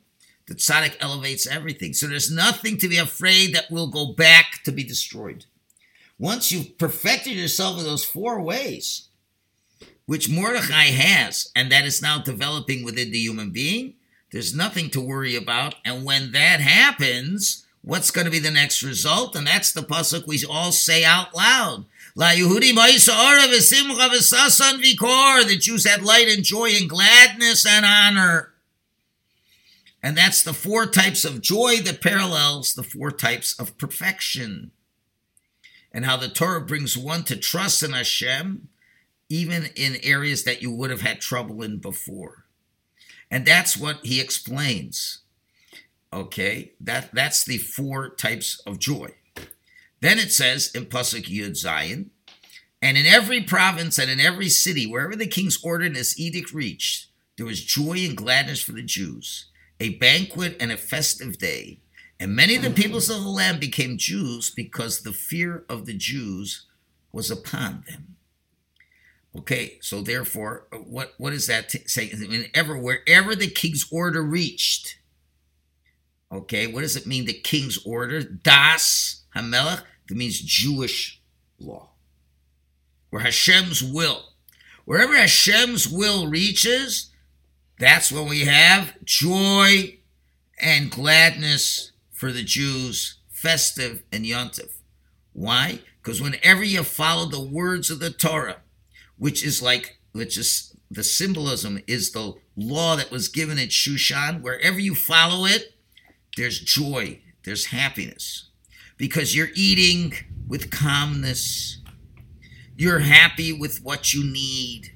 The 0.48 0.54
tzaddik 0.54 0.96
elevates 0.98 1.46
everything. 1.46 1.92
So 1.92 2.06
there's 2.06 2.30
nothing 2.30 2.78
to 2.78 2.88
be 2.88 2.96
afraid 2.96 3.54
that 3.54 3.70
will 3.70 3.88
go 3.88 4.14
back 4.14 4.62
to 4.64 4.72
be 4.72 4.82
destroyed. 4.82 5.44
Once 6.18 6.50
you've 6.50 6.78
perfected 6.78 7.34
yourself 7.34 7.78
in 7.78 7.84
those 7.84 8.04
four 8.04 8.40
ways, 8.40 9.08
which 10.06 10.30
Mordechai 10.30 10.87
has, 10.87 11.52
and 11.54 11.70
that 11.70 11.84
is 11.84 12.00
now 12.00 12.18
developing 12.18 12.82
within 12.82 13.11
the 13.11 13.18
human 13.18 13.50
being, 13.50 13.94
there's 14.32 14.54
nothing 14.54 14.88
to 14.90 15.00
worry 15.00 15.37
about. 15.37 15.74
And 15.84 16.04
when 16.04 16.32
that 16.32 16.61
happens, 16.61 17.66
what's 17.82 18.11
going 18.11 18.24
to 18.24 18.30
be 18.30 18.38
the 18.38 18.50
next 18.50 18.82
result? 18.82 19.37
And 19.37 19.46
that's 19.46 19.72
the 19.72 19.82
pasuk 19.82 20.26
we 20.26 20.42
all 20.48 20.72
say 20.72 21.04
out 21.04 21.37
loud. 21.37 21.84
La 22.14 22.30
Yehudi. 22.30 22.74
The 25.46 25.56
Jews 25.56 25.87
had 25.87 26.02
light 26.02 26.28
and 26.28 26.42
joy 26.42 26.70
and 26.70 26.88
gladness 26.88 27.66
and 27.66 27.84
honor. 27.87 28.54
And 30.02 30.16
that's 30.16 30.42
the 30.42 30.52
four 30.52 30.87
types 30.87 31.24
of 31.24 31.40
joy 31.40 31.78
that 31.78 32.00
parallels 32.00 32.74
the 32.74 32.82
four 32.82 33.11
types 33.11 33.58
of 33.58 33.76
perfection. 33.78 34.70
And 35.92 36.04
how 36.04 36.16
the 36.16 36.28
Torah 36.28 36.61
brings 36.61 36.96
one 36.96 37.24
to 37.24 37.37
trust 37.37 37.82
in 37.82 37.92
Hashem, 37.92 38.68
even 39.28 39.70
in 39.74 39.96
areas 40.02 40.44
that 40.44 40.62
you 40.62 40.70
would 40.70 40.90
have 40.90 41.00
had 41.00 41.20
trouble 41.20 41.62
in 41.62 41.78
before. 41.78 42.44
And 43.30 43.44
that's 43.44 43.76
what 43.76 44.04
he 44.04 44.20
explains. 44.20 45.20
Okay, 46.12 46.72
that, 46.80 47.12
that's 47.12 47.44
the 47.44 47.58
four 47.58 48.08
types 48.08 48.61
of 48.66 48.78
joy. 48.78 49.14
Then 50.00 50.18
it 50.18 50.30
says 50.30 50.70
in 50.74 50.87
Pasuk 50.87 51.24
Yud 51.24 51.50
Zayin, 51.50 52.11
and 52.80 52.96
in 52.96 53.06
every 53.06 53.42
province 53.42 53.98
and 53.98 54.11
in 54.11 54.20
every 54.20 54.48
city, 54.48 54.87
wherever 54.87 55.16
the 55.16 55.26
king's 55.26 55.61
his 55.62 56.18
edict 56.18 56.54
reached, 56.54 57.08
there 57.37 57.46
was 57.46 57.64
joy 57.64 57.98
and 58.06 58.16
gladness 58.16 58.62
for 58.62 58.72
the 58.72 58.82
Jews 58.82 59.46
a 59.81 59.91
banquet 59.97 60.57
and 60.61 60.73
a 60.73 60.77
festive 60.77 61.38
day. 61.38 61.81
And 62.21 62.35
many 62.35 62.57
of 62.57 62.62
the 62.62 62.69
mm-hmm. 62.69 62.83
peoples 62.83 63.09
of 63.09 63.23
the 63.23 63.29
land 63.29 63.61
became 63.61 63.97
Jews 63.97 64.51
because 64.51 65.03
the 65.03 65.12
fear 65.12 65.64
of 65.69 65.87
the 65.87 65.95
Jews 65.95 66.67
was 67.12 67.31
upon 67.31 67.85
them. 67.88 68.17
Okay, 69.37 69.79
so 69.81 70.01
therefore, 70.01 70.67
what 70.73 71.14
what 71.19 71.31
does 71.31 71.47
that 71.47 71.69
t- 71.69 71.87
say? 71.87 72.09
Whenever 72.09 72.77
wherever 72.77 73.37
the 73.37 73.47
king's 73.47 73.87
order 73.93 74.23
reached, 74.23 74.99
okay, 76.33 76.67
what 76.67 76.81
does 76.81 76.97
it 76.97 77.07
mean? 77.07 77.27
The 77.27 77.35
king's 77.35 77.79
order, 77.87 78.23
das 78.23 79.23
Hamelach, 79.37 79.83
that 80.09 80.17
means 80.17 80.41
Jewish 80.41 81.21
law, 81.61 81.91
or 83.12 83.21
Hashem's 83.21 83.83
will. 83.83 84.33
Wherever 84.85 85.14
Hashem's 85.14 85.87
will 85.87 86.29
reaches, 86.29 87.08
that's 87.79 88.11
when 88.11 88.29
we 88.29 88.41
have 88.41 88.95
joy 89.05 89.99
and 90.61 90.91
gladness 90.91 91.93
for 92.12 92.33
the 92.33 92.43
Jews, 92.43 93.19
festive 93.31 94.03
and 94.11 94.25
yontif. 94.25 94.81
Why? 95.33 95.81
Because 96.03 96.21
whenever 96.21 96.64
you 96.64 96.83
follow 96.83 97.27
the 97.27 97.41
words 97.41 97.91
of 97.91 98.01
the 98.01 98.11
Torah, 98.11 98.62
which 99.17 99.45
is 99.45 99.62
like, 99.62 99.99
which 100.12 100.37
is 100.37 100.75
the 100.91 101.05
symbolism 101.05 101.81
is 101.87 102.11
the 102.11 102.35
law 102.57 102.97
that 102.97 103.11
was 103.11 103.29
given 103.29 103.59
at 103.59 103.69
Shushan, 103.69 104.43
wherever 104.43 104.81
you 104.81 104.95
follow 104.95 105.45
it, 105.45 105.75
there's 106.37 106.59
joy, 106.59 107.21
there's 107.45 107.67
happiness. 107.67 108.49
Because 108.97 109.37
you're 109.37 109.51
eating 109.55 110.12
with 110.49 110.71
calmness, 110.71 111.79
you're 112.77 113.01
happy 113.01 113.53
with 113.53 113.83
what 113.83 114.12
you 114.12 114.25
need, 114.25 114.93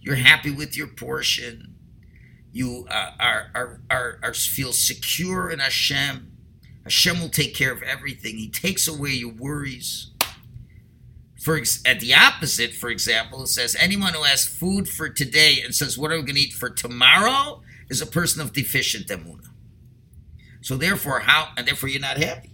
you're 0.00 0.16
happy 0.16 0.50
with 0.50 0.76
your 0.76 0.88
portion, 0.88 1.74
you 2.52 2.86
uh, 2.90 3.12
are, 3.18 3.50
are, 3.54 3.80
are, 3.90 4.18
are 4.22 4.34
feel 4.34 4.72
secure 4.72 5.50
in 5.50 5.58
Hashem 5.58 6.32
Hashem 6.84 7.20
will 7.20 7.28
take 7.28 7.54
care 7.54 7.72
of 7.72 7.82
everything. 7.82 8.36
He 8.36 8.48
takes 8.48 8.88
away 8.88 9.10
your 9.10 9.32
worries. 9.32 10.10
For 11.40 11.56
ex- 11.56 11.82
at 11.84 12.00
the 12.00 12.14
opposite, 12.14 12.72
for 12.72 12.88
example, 12.88 13.42
it 13.42 13.48
says 13.48 13.76
anyone 13.78 14.14
who 14.14 14.22
has 14.22 14.46
food 14.46 14.88
for 14.88 15.08
today 15.08 15.60
and 15.64 15.74
says, 15.74 15.98
"What 15.98 16.12
are 16.12 16.16
we 16.16 16.22
going 16.22 16.36
to 16.36 16.40
eat 16.40 16.52
for 16.52 16.70
tomorrow?" 16.70 17.62
is 17.88 18.00
a 18.00 18.06
person 18.06 18.40
of 18.40 18.52
deficient 18.52 19.08
emuna. 19.08 19.48
So 20.60 20.76
therefore, 20.76 21.20
how 21.20 21.50
and 21.56 21.66
therefore 21.66 21.88
you're 21.88 22.00
not 22.00 22.16
happy. 22.16 22.52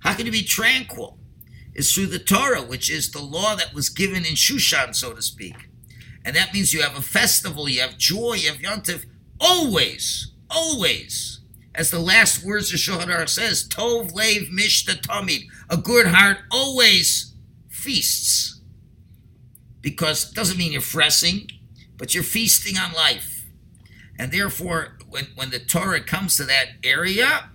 How 0.00 0.14
can 0.14 0.26
you 0.26 0.32
be 0.32 0.42
tranquil? 0.42 1.18
It's 1.74 1.92
through 1.92 2.06
the 2.06 2.18
Torah, 2.18 2.62
which 2.62 2.90
is 2.90 3.10
the 3.10 3.20
law 3.22 3.54
that 3.54 3.74
was 3.74 3.88
given 3.88 4.24
in 4.24 4.34
Shushan, 4.34 4.94
so 4.94 5.12
to 5.12 5.22
speak. 5.22 5.54
And 6.24 6.34
that 6.34 6.52
means 6.52 6.72
you 6.72 6.82
have 6.82 6.96
a 6.96 7.02
festival, 7.02 7.68
you 7.68 7.80
have 7.80 7.96
joy, 7.96 8.34
you 8.34 8.48
have 8.50 8.58
yontif, 8.58 9.04
always, 9.40 10.32
always 10.50 11.40
as 11.74 11.90
the 11.90 12.00
last 12.00 12.44
words 12.44 12.72
of 12.72 12.80
Shohar 12.80 13.28
says, 13.28 13.66
Tov 13.68 14.12
Lev 14.12 14.48
Mishta 14.48 15.00
Tamid, 15.00 15.46
a 15.68 15.76
good 15.76 16.08
heart 16.08 16.38
always 16.50 17.34
feasts. 17.68 18.60
Because 19.80 20.30
it 20.30 20.34
doesn't 20.34 20.58
mean 20.58 20.72
you're 20.72 20.82
fressing, 20.82 21.50
but 21.96 22.14
you're 22.14 22.24
feasting 22.24 22.76
on 22.76 22.92
life. 22.92 23.46
And 24.18 24.32
therefore, 24.32 24.98
when, 25.08 25.28
when 25.34 25.50
the 25.50 25.58
Torah 25.58 26.02
comes 26.02 26.36
to 26.36 26.44
that 26.44 26.72
area, 26.84 27.50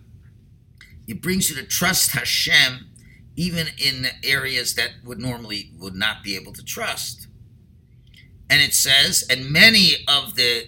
it 1.07 1.21
brings 1.21 1.49
you 1.49 1.55
to 1.57 1.63
trust 1.63 2.13
Hashem 2.13 2.89
even 3.35 3.67
in 3.77 4.07
areas 4.23 4.75
that 4.75 4.91
would 5.03 5.19
normally 5.19 5.71
would 5.77 5.93
not 5.93 6.23
be 6.23 6.35
able 6.35 6.53
to 6.53 6.63
trust. 6.63 7.27
And 8.49 8.61
it 8.61 8.73
says, 8.73 9.25
and 9.29 9.51
many 9.51 10.05
of 10.07 10.35
the 10.35 10.67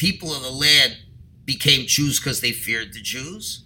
people 0.00 0.34
of 0.34 0.42
the 0.42 0.50
land 0.50 0.96
became 1.44 1.86
Jews 1.86 2.18
because 2.18 2.40
they 2.40 2.52
feared 2.52 2.94
the 2.94 3.02
Jews. 3.02 3.64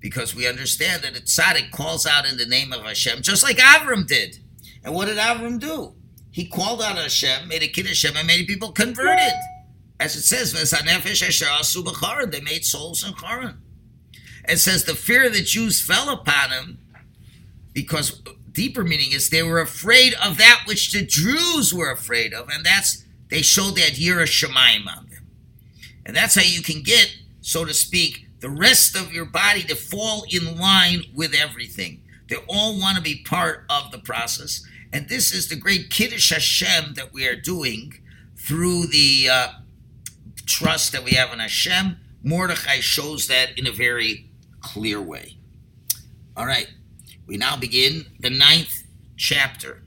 Because 0.00 0.34
we 0.34 0.48
understand 0.48 1.02
that 1.02 1.18
a 1.18 1.20
tzaddik 1.20 1.70
calls 1.72 2.06
out 2.06 2.26
in 2.26 2.38
the 2.38 2.46
name 2.46 2.72
of 2.72 2.82
Hashem, 2.82 3.20
just 3.20 3.42
like 3.42 3.58
Avram 3.58 4.06
did. 4.06 4.38
And 4.82 4.94
what 4.94 5.08
did 5.08 5.18
Avram 5.18 5.60
do? 5.60 5.94
He 6.30 6.46
called 6.46 6.80
out 6.80 6.96
Hashem, 6.96 7.48
made 7.48 7.62
a 7.62 7.68
kid 7.68 7.86
Hashem, 7.86 8.16
and 8.16 8.26
many 8.26 8.46
people 8.46 8.72
converted. 8.72 9.34
As 10.00 10.16
it 10.16 10.22
says, 10.22 10.52
they 10.52 12.40
made 12.40 12.64
souls 12.64 13.04
in 13.04 13.12
Haran. 13.12 13.60
It 14.48 14.58
says 14.58 14.84
the 14.84 14.94
fear 14.94 15.26
of 15.26 15.34
the 15.34 15.42
Jews 15.42 15.82
fell 15.82 16.08
upon 16.08 16.50
him 16.50 16.78
because 17.74 18.22
deeper 18.52 18.84
meaning 18.84 19.12
is 19.12 19.28
they 19.28 19.42
were 19.42 19.60
afraid 19.60 20.14
of 20.14 20.38
that 20.38 20.62
which 20.66 20.92
the 20.92 21.04
Jews 21.04 21.74
were 21.74 21.90
afraid 21.90 22.32
of, 22.32 22.48
and 22.48 22.64
that's 22.64 23.04
they 23.28 23.42
showed 23.42 23.76
that 23.76 23.94
Yira 23.94 24.24
Shemaim 24.24 24.86
on 24.86 25.07
and 26.08 26.16
that's 26.16 26.34
how 26.34 26.42
you 26.42 26.62
can 26.62 26.82
get, 26.82 27.14
so 27.42 27.66
to 27.66 27.74
speak, 27.74 28.26
the 28.40 28.48
rest 28.48 28.96
of 28.96 29.12
your 29.12 29.26
body 29.26 29.62
to 29.64 29.76
fall 29.76 30.24
in 30.30 30.58
line 30.58 31.04
with 31.14 31.34
everything. 31.34 32.02
They 32.28 32.36
all 32.48 32.80
want 32.80 32.96
to 32.96 33.02
be 33.02 33.22
part 33.22 33.66
of 33.68 33.92
the 33.92 33.98
process. 33.98 34.66
And 34.90 35.10
this 35.10 35.34
is 35.34 35.48
the 35.48 35.56
great 35.56 35.90
Kiddush 35.90 36.32
Hashem 36.32 36.94
that 36.94 37.12
we 37.12 37.28
are 37.28 37.36
doing 37.36 37.92
through 38.36 38.86
the 38.86 39.28
uh, 39.30 39.48
trust 40.46 40.92
that 40.92 41.04
we 41.04 41.10
have 41.12 41.30
in 41.30 41.40
Hashem. 41.40 41.98
Mordechai 42.22 42.80
shows 42.80 43.28
that 43.28 43.58
in 43.58 43.66
a 43.66 43.72
very 43.72 44.30
clear 44.62 45.02
way. 45.02 45.36
All 46.34 46.46
right, 46.46 46.72
we 47.26 47.36
now 47.36 47.56
begin 47.56 48.06
the 48.18 48.30
ninth 48.30 48.84
chapter. 49.18 49.82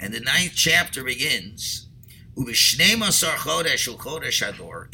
And 0.00 0.14
the 0.14 0.20
ninth 0.20 0.52
chapter 0.54 1.04
begins 1.04 1.85
in 2.36 2.44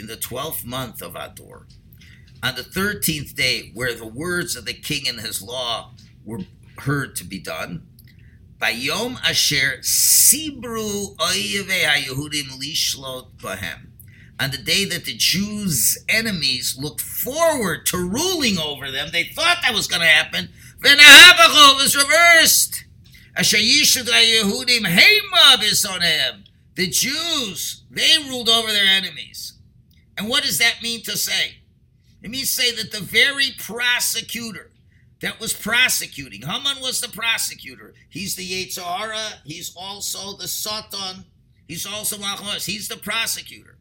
the 0.07 0.17
12th 0.17 0.65
month 0.65 1.03
of 1.03 1.17
Ador, 1.17 1.67
on 2.41 2.55
the 2.55 2.63
13th 2.63 3.35
day, 3.35 3.73
where 3.75 3.95
the 3.95 4.07
words 4.07 4.55
of 4.55 4.65
the 4.65 4.73
king 4.73 5.09
and 5.09 5.19
his 5.21 5.43
law 5.43 5.93
were 6.25 6.43
heard 6.79 7.17
to 7.17 7.25
be 7.25 7.41
done, 7.41 7.89
by 8.61 8.71
Yom 8.71 9.19
Asher 9.25 9.79
Sibru 9.81 11.17
Oyeve 11.17 12.07
Lishlot 12.61 13.33
Bahem, 13.39 13.89
on 14.39 14.53
the 14.53 14.59
day 14.59 14.85
that 14.85 15.05
the 15.05 15.17
Jews' 15.17 15.99
enemies 16.09 16.79
looked 16.79 17.01
forward 17.01 17.87
to 17.87 17.97
ruling 17.97 18.57
over 18.59 18.93
them, 18.93 19.09
they 19.13 19.25
thought 19.25 19.59
that 19.63 19.75
was 19.75 19.89
going 19.89 20.03
to 20.03 20.07
happen. 20.07 20.51
Venahabachol 20.81 21.75
was 21.77 21.97
reversed. 21.97 22.85
Asher 23.37 23.57
Yishud 23.57 24.05
Hema 24.05 25.57
Bisonem 25.57 26.45
the 26.75 26.87
Jews, 26.87 27.85
they 27.91 28.17
ruled 28.29 28.49
over 28.49 28.73
their 28.73 28.87
enemies. 28.87 29.55
And 30.17 30.29
what 30.29 30.45
does 30.45 30.59
that 30.59 30.83
mean 30.83 31.03
to 31.03 31.17
say? 31.17 31.57
It 32.23 32.31
means 32.31 32.55
to 32.55 32.63
say 32.63 32.75
that 32.75 32.93
the 32.93 33.01
very 33.01 33.51
prosecutor 33.59 34.71
that 35.21 35.41
was 35.41 35.53
prosecuting, 35.53 36.43
Haman 36.43 36.81
was 36.81 37.01
the 37.01 37.09
prosecutor. 37.09 37.95
He's 38.09 38.37
the 38.37 38.49
Yetzer 38.49 38.83
Hara, 38.83 39.41
he's 39.45 39.75
also 39.77 40.37
the 40.37 40.49
Satan, 40.49 41.25
he's 41.69 41.87
also 41.87 42.19
Malchus, 42.19 42.67
he's 42.67 42.89
the 42.89 42.97
prosecutor. 42.97 43.77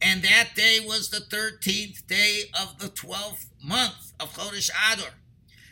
And 0.00 0.22
that 0.22 0.50
day 0.54 0.78
was 0.80 1.08
the 1.08 1.20
13th 1.20 2.06
day 2.06 2.44
of 2.60 2.78
the 2.78 2.88
12th 2.88 3.46
month 3.62 4.12
of 4.20 4.34
Chodesh 4.34 4.70
Adar. 4.92 5.14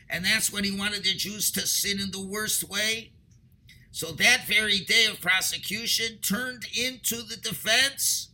And 0.08 0.24
that's 0.24 0.52
when 0.52 0.64
he 0.64 0.76
wanted 0.76 1.04
the 1.04 1.14
Jews 1.14 1.50
to 1.52 1.66
sin 1.66 2.00
in 2.00 2.10
the 2.10 2.24
worst 2.24 2.68
way 2.68 3.12
so 3.94 4.10
that 4.10 4.44
very 4.48 4.80
day 4.80 5.06
of 5.06 5.20
prosecution 5.20 6.18
turned 6.18 6.66
into 6.76 7.22
the 7.22 7.36
defense 7.36 8.30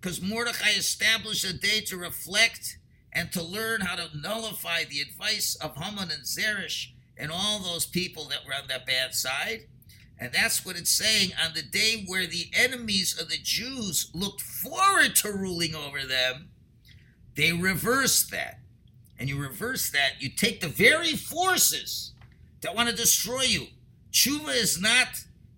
because 0.00 0.22
Mordechai 0.22 0.70
established 0.70 1.44
a 1.44 1.52
day 1.52 1.80
to 1.82 1.98
reflect 1.98 2.78
and 3.12 3.30
to 3.32 3.42
learn 3.42 3.82
how 3.82 3.96
to 3.96 4.08
nullify 4.18 4.84
the 4.84 5.02
advice 5.02 5.54
of 5.56 5.76
Haman 5.76 6.10
and 6.10 6.24
Zeresh 6.24 6.94
and 7.18 7.30
all 7.30 7.58
those 7.58 7.84
people 7.84 8.24
that 8.30 8.46
were 8.46 8.54
on 8.54 8.68
that 8.68 8.86
bad 8.86 9.12
side. 9.14 9.66
And 10.18 10.32
that's 10.32 10.64
what 10.64 10.76
it's 10.76 10.88
saying 10.88 11.32
on 11.44 11.52
the 11.52 11.60
day 11.60 12.04
where 12.06 12.26
the 12.26 12.46
enemies 12.54 13.20
of 13.20 13.28
the 13.28 13.36
Jews 13.36 14.10
looked 14.14 14.40
forward 14.40 15.14
to 15.16 15.30
ruling 15.30 15.74
over 15.74 16.06
them, 16.06 16.48
they 17.36 17.52
reversed 17.52 18.30
that. 18.30 18.60
And 19.18 19.28
you 19.28 19.38
reverse 19.38 19.90
that, 19.90 20.12
you 20.20 20.30
take 20.30 20.62
the 20.62 20.68
very 20.68 21.16
forces 21.16 22.14
that 22.62 22.74
want 22.74 22.88
to 22.88 22.96
destroy 22.96 23.42
you 23.42 23.66
Tshuva 24.12 24.54
is 24.54 24.80
not 24.80 25.08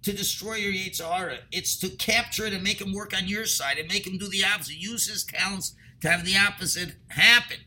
to 0.02 0.12
destroy 0.12 0.54
your 0.54 0.72
Yetzer 0.72 1.10
Hara. 1.10 1.38
It's 1.50 1.76
to 1.78 1.88
capture 1.88 2.46
it 2.46 2.52
and 2.52 2.62
make 2.62 2.80
him 2.80 2.92
work 2.92 3.16
on 3.16 3.26
your 3.26 3.46
side 3.46 3.78
and 3.78 3.88
make 3.88 4.06
him 4.06 4.18
do 4.18 4.28
the 4.28 4.44
opposite. 4.44 4.76
Use 4.76 5.06
his 5.06 5.24
talents 5.24 5.74
to 6.00 6.10
have 6.10 6.24
the 6.24 6.36
opposite 6.36 6.94
happen. 7.08 7.58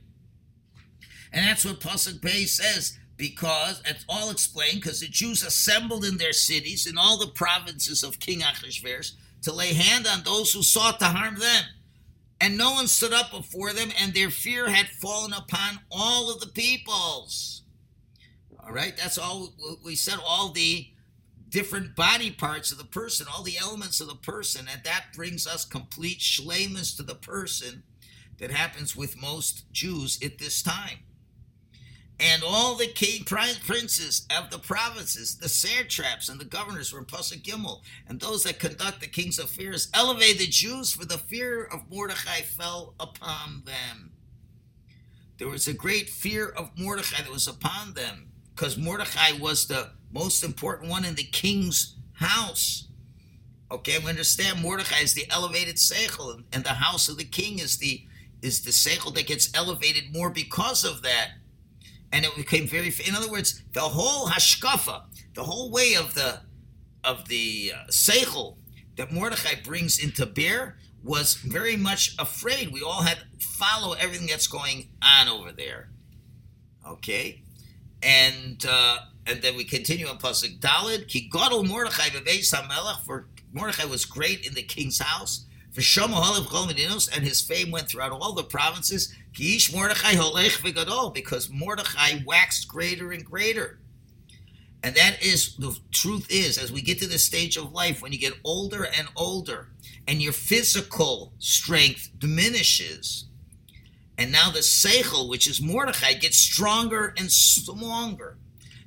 And 1.34 1.46
that's 1.46 1.66
what 1.66 1.82
Pasuk 1.82 2.22
Bey 2.22 2.46
says, 2.46 2.98
because 3.18 3.82
it's 3.86 4.06
all 4.08 4.30
explained, 4.30 4.82
because 4.82 5.02
the 5.02 5.08
Jews 5.08 5.44
assembled 5.44 6.06
in 6.06 6.18
their 6.18 6.34
cities, 6.34 6.88
in 6.88 6.98
all 6.98 7.18
the 7.18 7.28
provinces 7.28 8.04
of 8.04 8.20
King 8.20 8.40
Achashverosh, 8.40 9.12
to 9.42 9.52
lay 9.52 9.74
hand 9.74 10.08
on 10.08 10.24
those 10.24 10.54
who 10.54 10.64
sought 10.64 11.00
to 11.00 11.06
harm 11.06 11.36
them. 11.36 11.64
And 12.40 12.58
no 12.58 12.72
one 12.72 12.88
stood 12.88 13.14
up 13.14 13.32
before 13.32 13.74
them, 13.74 13.90
and 14.00 14.14
their 14.14 14.30
fear 14.30 14.70
had 14.70 14.88
fallen 14.88 15.34
upon 15.34 15.80
all 15.92 16.32
of 16.32 16.40
the 16.40 16.48
peoples. 16.48 17.64
All 18.68 18.74
right, 18.74 18.98
that's 18.98 19.18
all 19.18 19.54
we 19.84 19.96
said. 19.96 20.20
All 20.26 20.50
the 20.50 20.88
different 21.48 21.96
body 21.96 22.32
parts 22.32 22.72
of 22.72 22.78
the 22.78 22.84
person, 22.84 23.26
all 23.32 23.44
the 23.44 23.58
elements 23.58 24.02
of 24.02 24.08
the 24.08 24.16
person, 24.16 24.68
and 24.70 24.84
that 24.84 25.06
brings 25.16 25.48
us 25.48 25.64
complete 25.64 26.20
shlemus 26.20 26.96
to 26.98 27.04
the 27.04 27.16
person 27.16 27.84
that 28.40 28.52
happens 28.52 28.94
with 28.94 29.22
most 29.22 29.72
Jews 29.72 30.20
at 30.22 30.38
this 30.38 30.62
time. 30.62 31.00
And 32.20 32.44
all 32.44 32.76
the 32.76 32.88
king 32.88 33.24
princes 33.24 34.28
of 34.36 34.50
the 34.50 34.60
provinces, 34.60 35.38
the 35.38 35.48
satraps 35.48 36.28
and 36.28 36.40
the 36.40 36.46
governors 36.46 36.92
were 36.92 37.04
Pasuk 37.04 37.44
Gimel, 37.44 37.82
and 38.08 38.20
those 38.20 38.44
that 38.44 38.60
conduct 38.60 39.00
the 39.00 39.08
king's 39.08 39.40
affairs 39.40 39.90
elevated 39.94 40.40
the 40.40 40.48
Jews, 40.48 40.92
for 40.92 41.06
the 41.06 41.20
fear 41.20 41.64
of 41.64 41.90
Mordechai 41.90 42.42
fell 42.42 42.96
upon 43.00 43.64
them. 43.66 44.12
There 45.38 45.48
was 45.48 45.68
a 45.68 45.74
great 45.74 46.10
fear 46.10 46.50
of 46.50 46.72
Mordechai 46.78 47.22
that 47.22 47.32
was 47.32 47.48
upon 47.48 47.94
them, 47.94 48.32
because 48.58 48.78
Mordechai 48.78 49.34
was 49.40 49.68
the 49.68 49.92
most 50.12 50.44
important 50.44 50.90
one 50.90 51.06
in 51.06 51.14
the 51.14 51.24
king's 51.24 51.96
house. 52.14 52.88
Okay, 53.70 54.00
we 54.00 54.10
understand 54.10 54.62
Mordechai 54.62 55.02
is 55.04 55.14
the 55.14 55.30
elevated 55.30 55.76
seichel, 55.76 56.44
and 56.52 56.64
the 56.64 56.70
house 56.70 57.08
of 57.08 57.18
the 57.18 57.24
king 57.24 57.60
is 57.60 57.78
the 57.78 58.04
is 58.42 58.62
the 58.62 58.72
seichel 58.72 59.14
that 59.16 59.28
gets 59.28 59.50
elevated 59.56 60.14
more 60.14 60.30
because 60.30 60.84
of 60.84 61.02
that 61.02 61.32
and 62.12 62.24
it 62.24 62.36
became 62.36 62.68
very. 62.68 62.94
In 63.06 63.16
other 63.16 63.30
words, 63.30 63.64
the 63.74 63.82
whole 63.82 64.28
hashkafa, 64.28 65.04
the 65.34 65.44
whole 65.44 65.70
way 65.72 65.96
of 65.96 66.14
the 66.14 66.40
of 67.04 67.28
the 67.28 67.74
uh, 67.76 67.88
seichel 67.90 68.58
that 68.96 69.12
Mordechai 69.12 69.62
brings 69.64 70.00
into 70.04 70.26
bear 70.26 70.78
was 71.04 71.36
very 71.36 71.76
much 71.76 72.16
afraid. 72.18 72.72
We 72.72 72.82
all 72.82 73.04
had 73.04 73.18
to 73.18 73.46
follow 73.46 73.94
everything 73.94 74.28
that's 74.28 74.48
going 74.48 74.90
on 75.02 75.28
over 75.28 75.52
there. 75.52 75.90
Okay, 76.88 77.44
and 78.02 78.66
uh, 78.68 78.98
and 79.26 79.42
then 79.42 79.56
we 79.56 79.64
continue 79.64 80.08
on 80.08 80.18
pasuk 80.18 80.60
Dalid. 80.60 81.08
Ki 81.08 81.30
gadol 81.32 81.64
Mordechai 81.64 82.10
bebeis 82.10 82.54
hamelech. 82.54 83.02
For 83.02 83.28
Mordechai 83.54 83.86
was 83.86 84.06
great 84.06 84.46
in 84.46 84.54
the 84.54 84.64
king's 84.64 85.00
house. 85.00 85.46
For 85.78 85.82
Shomo 85.82 87.16
and 87.16 87.24
his 87.24 87.42
fame 87.42 87.70
went 87.70 87.88
throughout 87.88 88.12
all 88.12 88.34
the 88.34 88.44
provinces. 88.44 89.14
Kish 89.34 89.72
Mordechai 89.72 90.14
holech 90.14 90.58
v'gadol, 90.64 91.14
because 91.14 91.52
Mordechai 91.52 92.24
waxed 92.26 92.68
greater 92.68 93.12
and 93.12 93.24
greater. 93.24 93.78
And 94.82 94.96
that 94.96 95.22
is 95.22 95.56
the 95.58 95.78
truth 95.92 96.26
is, 96.32 96.58
as 96.58 96.72
we 96.72 96.82
get 96.82 96.98
to 97.02 97.08
this 97.08 97.24
stage 97.24 97.58
of 97.58 97.74
life, 97.74 98.02
when 98.02 98.12
you 98.12 98.18
get 98.18 98.34
older 98.44 98.86
and 98.86 99.08
older, 99.16 99.70
and 100.08 100.20
your 100.20 100.34
physical 100.34 101.34
strength 101.38 102.10
diminishes, 102.18 103.26
and 104.18 104.32
now 104.32 104.50
the 104.50 104.60
seichel, 104.60 105.30
which 105.30 105.48
is 105.48 105.62
Mordechai, 105.62 106.14
gets 106.14 106.38
stronger 106.38 107.14
and 107.18 107.32
stronger. 107.32 108.38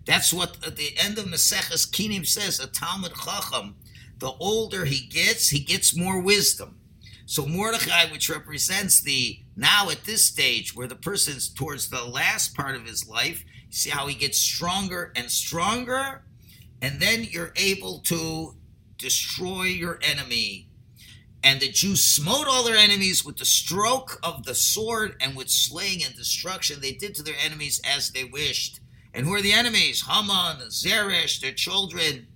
That's 0.04 0.32
what 0.32 0.56
at 0.66 0.76
the 0.76 0.94
end 0.98 1.18
of 1.18 1.26
Maseches 1.26 1.88
Kinim 1.88 2.26
says, 2.26 2.58
a 2.58 2.66
Talmid 2.66 3.14
Chacham. 3.14 3.76
The 4.18 4.32
older 4.40 4.84
he 4.84 5.06
gets, 5.06 5.48
he 5.48 5.60
gets 5.60 5.96
more 5.96 6.20
wisdom. 6.20 6.80
So 7.26 7.46
Mordechai, 7.46 8.10
which 8.10 8.28
represents 8.28 9.00
the 9.00 9.38
now 9.54 9.88
at 9.88 10.04
this 10.04 10.24
stage 10.24 10.74
where 10.74 10.88
the 10.88 10.96
person's 10.96 11.48
towards 11.48 11.88
the 11.88 12.04
last 12.04 12.56
part 12.56 12.74
of 12.74 12.84
his 12.84 13.08
life, 13.08 13.44
see 13.70 13.90
how 13.90 14.08
he 14.08 14.16
gets 14.16 14.36
stronger 14.36 15.12
and 15.14 15.30
stronger, 15.30 16.22
and 16.82 17.00
then 17.00 17.22
you're 17.30 17.52
able 17.54 18.00
to 18.00 18.56
destroy 18.98 19.62
your 19.62 20.00
enemy. 20.02 20.69
And 21.42 21.60
the 21.60 21.70
Jews 21.70 22.04
smote 22.04 22.46
all 22.46 22.64
their 22.64 22.76
enemies 22.76 23.24
with 23.24 23.38
the 23.38 23.44
stroke 23.44 24.20
of 24.22 24.44
the 24.44 24.54
sword 24.54 25.16
and 25.20 25.34
with 25.34 25.48
slaying 25.48 26.04
and 26.04 26.14
destruction. 26.14 26.80
They 26.80 26.92
did 26.92 27.14
to 27.14 27.22
their 27.22 27.34
enemies 27.42 27.80
as 27.84 28.10
they 28.10 28.24
wished. 28.24 28.80
And 29.14 29.26
who 29.26 29.34
are 29.34 29.40
the 29.40 29.52
enemies? 29.52 30.04
Haman, 30.06 30.70
Zeresh, 30.70 31.40
their 31.40 31.52
children, 31.52 32.26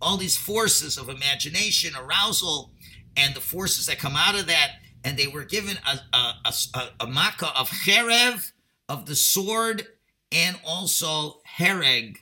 all 0.00 0.16
these 0.16 0.36
forces 0.36 0.96
of 0.96 1.08
imagination, 1.08 1.94
arousal, 1.96 2.72
and 3.16 3.34
the 3.34 3.40
forces 3.40 3.86
that 3.86 3.98
come 3.98 4.14
out 4.16 4.38
of 4.38 4.46
that, 4.46 4.76
and 5.04 5.16
they 5.16 5.26
were 5.26 5.44
given 5.44 5.76
a, 5.86 6.16
a, 6.16 6.52
a, 6.74 6.88
a 7.00 7.06
makkah 7.06 7.52
of 7.58 7.68
cherev, 7.68 8.52
of 8.88 9.06
the 9.06 9.14
sword, 9.14 9.86
and 10.30 10.58
also 10.64 11.40
hereg, 11.44 12.18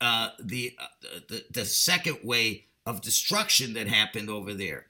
uh, 0.00 0.30
the, 0.42 0.76
uh, 0.78 1.20
the, 1.28 1.44
the 1.50 1.64
second 1.64 2.18
way 2.22 2.66
of 2.84 3.00
destruction 3.00 3.72
that 3.74 3.88
happened 3.88 4.28
over 4.28 4.52
there. 4.52 4.86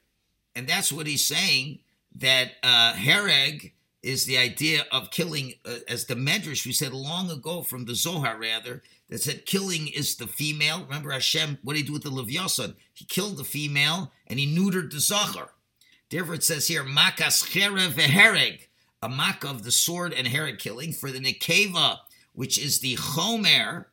And 0.59 0.67
that's 0.67 0.91
what 0.91 1.07
he's 1.07 1.23
saying, 1.23 1.79
that 2.15 2.51
uh, 2.63 2.91
hereg 2.91 3.71
is 4.03 4.25
the 4.25 4.37
idea 4.37 4.83
of 4.91 5.09
killing, 5.09 5.53
uh, 5.65 5.75
as 5.87 6.03
the 6.03 6.15
Medrash 6.15 6.65
we 6.65 6.73
said 6.73 6.91
long 6.91 7.31
ago 7.31 7.63
from 7.63 7.85
the 7.85 7.95
Zohar, 7.95 8.37
rather, 8.37 8.83
that 9.07 9.21
said 9.21 9.45
killing 9.45 9.87
is 9.87 10.17
the 10.17 10.27
female. 10.27 10.83
Remember 10.83 11.11
Hashem, 11.11 11.59
what 11.63 11.75
did 11.75 11.83
he 11.83 11.87
do 11.87 11.93
with 11.93 12.03
the 12.03 12.09
Levyasan? 12.09 12.75
He 12.93 13.05
killed 13.05 13.37
the 13.37 13.45
female 13.45 14.11
and 14.27 14.37
he 14.37 14.53
neutered 14.53 14.91
the 14.91 14.99
Zachar. 14.99 15.51
Therefore, 16.09 16.35
it 16.35 16.43
says 16.43 16.67
here, 16.67 16.83
Makas 16.83 17.41
Cherev 17.41 18.59
a 19.01 19.07
mak 19.07 19.45
of 19.45 19.63
the 19.63 19.71
sword 19.71 20.11
and 20.11 20.27
hereg 20.27 20.59
killing 20.59 20.91
for 20.91 21.09
the 21.09 21.21
Nekeva, 21.21 21.99
which 22.33 22.59
is 22.59 22.81
the 22.81 22.97
Chomer, 22.97 23.85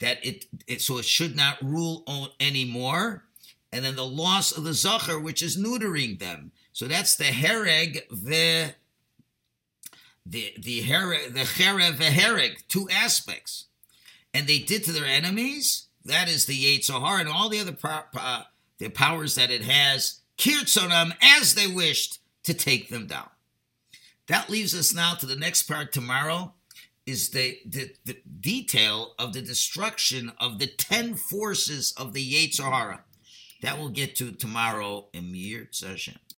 that 0.00 0.24
it, 0.24 0.46
it 0.66 0.80
so 0.80 0.96
it 0.96 1.04
should 1.04 1.36
not 1.36 1.62
rule 1.62 2.04
on 2.06 2.30
anymore. 2.40 3.25
And 3.72 3.84
then 3.84 3.96
the 3.96 4.06
loss 4.06 4.56
of 4.56 4.64
the 4.64 4.74
Zachar, 4.74 5.18
which 5.18 5.42
is 5.42 5.56
neutering 5.56 6.18
them. 6.18 6.52
So 6.72 6.86
that's 6.86 7.16
the 7.16 7.24
Hereg 7.24 8.02
the 8.10 8.74
the 10.24 10.54
the 10.58 10.80
hereg 10.82 11.34
the 11.34 11.40
Cherev 11.40 11.96
Vehereg, 11.96 12.66
two 12.68 12.88
aspects 12.90 13.66
and 14.36 14.46
they 14.46 14.58
did 14.58 14.84
to 14.84 14.92
their 14.92 15.06
enemies. 15.06 15.88
That 16.04 16.28
is 16.28 16.44
the 16.44 16.54
Yetzirah 16.54 17.20
and 17.20 17.28
all 17.28 17.48
the 17.48 17.58
other 17.58 17.76
uh, 17.82 18.42
the 18.76 18.90
powers 18.90 19.34
that 19.36 19.50
it 19.50 19.62
has, 19.62 20.20
kirtzonam 20.36 21.16
as 21.22 21.54
they 21.54 21.66
wished 21.66 22.20
to 22.44 22.52
take 22.52 22.90
them 22.90 23.06
down. 23.06 23.30
That 24.28 24.50
leaves 24.50 24.74
us 24.74 24.92
now 24.92 25.14
to 25.14 25.26
the 25.26 25.36
next 25.36 25.62
part 25.62 25.90
tomorrow 25.90 26.52
is 27.06 27.30
the, 27.30 27.58
the, 27.64 27.92
the 28.04 28.18
detail 28.40 29.14
of 29.18 29.32
the 29.32 29.40
destruction 29.40 30.32
of 30.38 30.58
the 30.58 30.66
10 30.66 31.14
forces 31.14 31.94
of 31.96 32.12
the 32.12 32.32
Yetzirah. 32.32 32.98
That 33.62 33.78
we'll 33.78 33.88
get 33.88 34.16
to 34.16 34.32
tomorrow 34.32 35.08
in 35.12 35.32
Mir 35.32 35.68
session. 35.70 36.18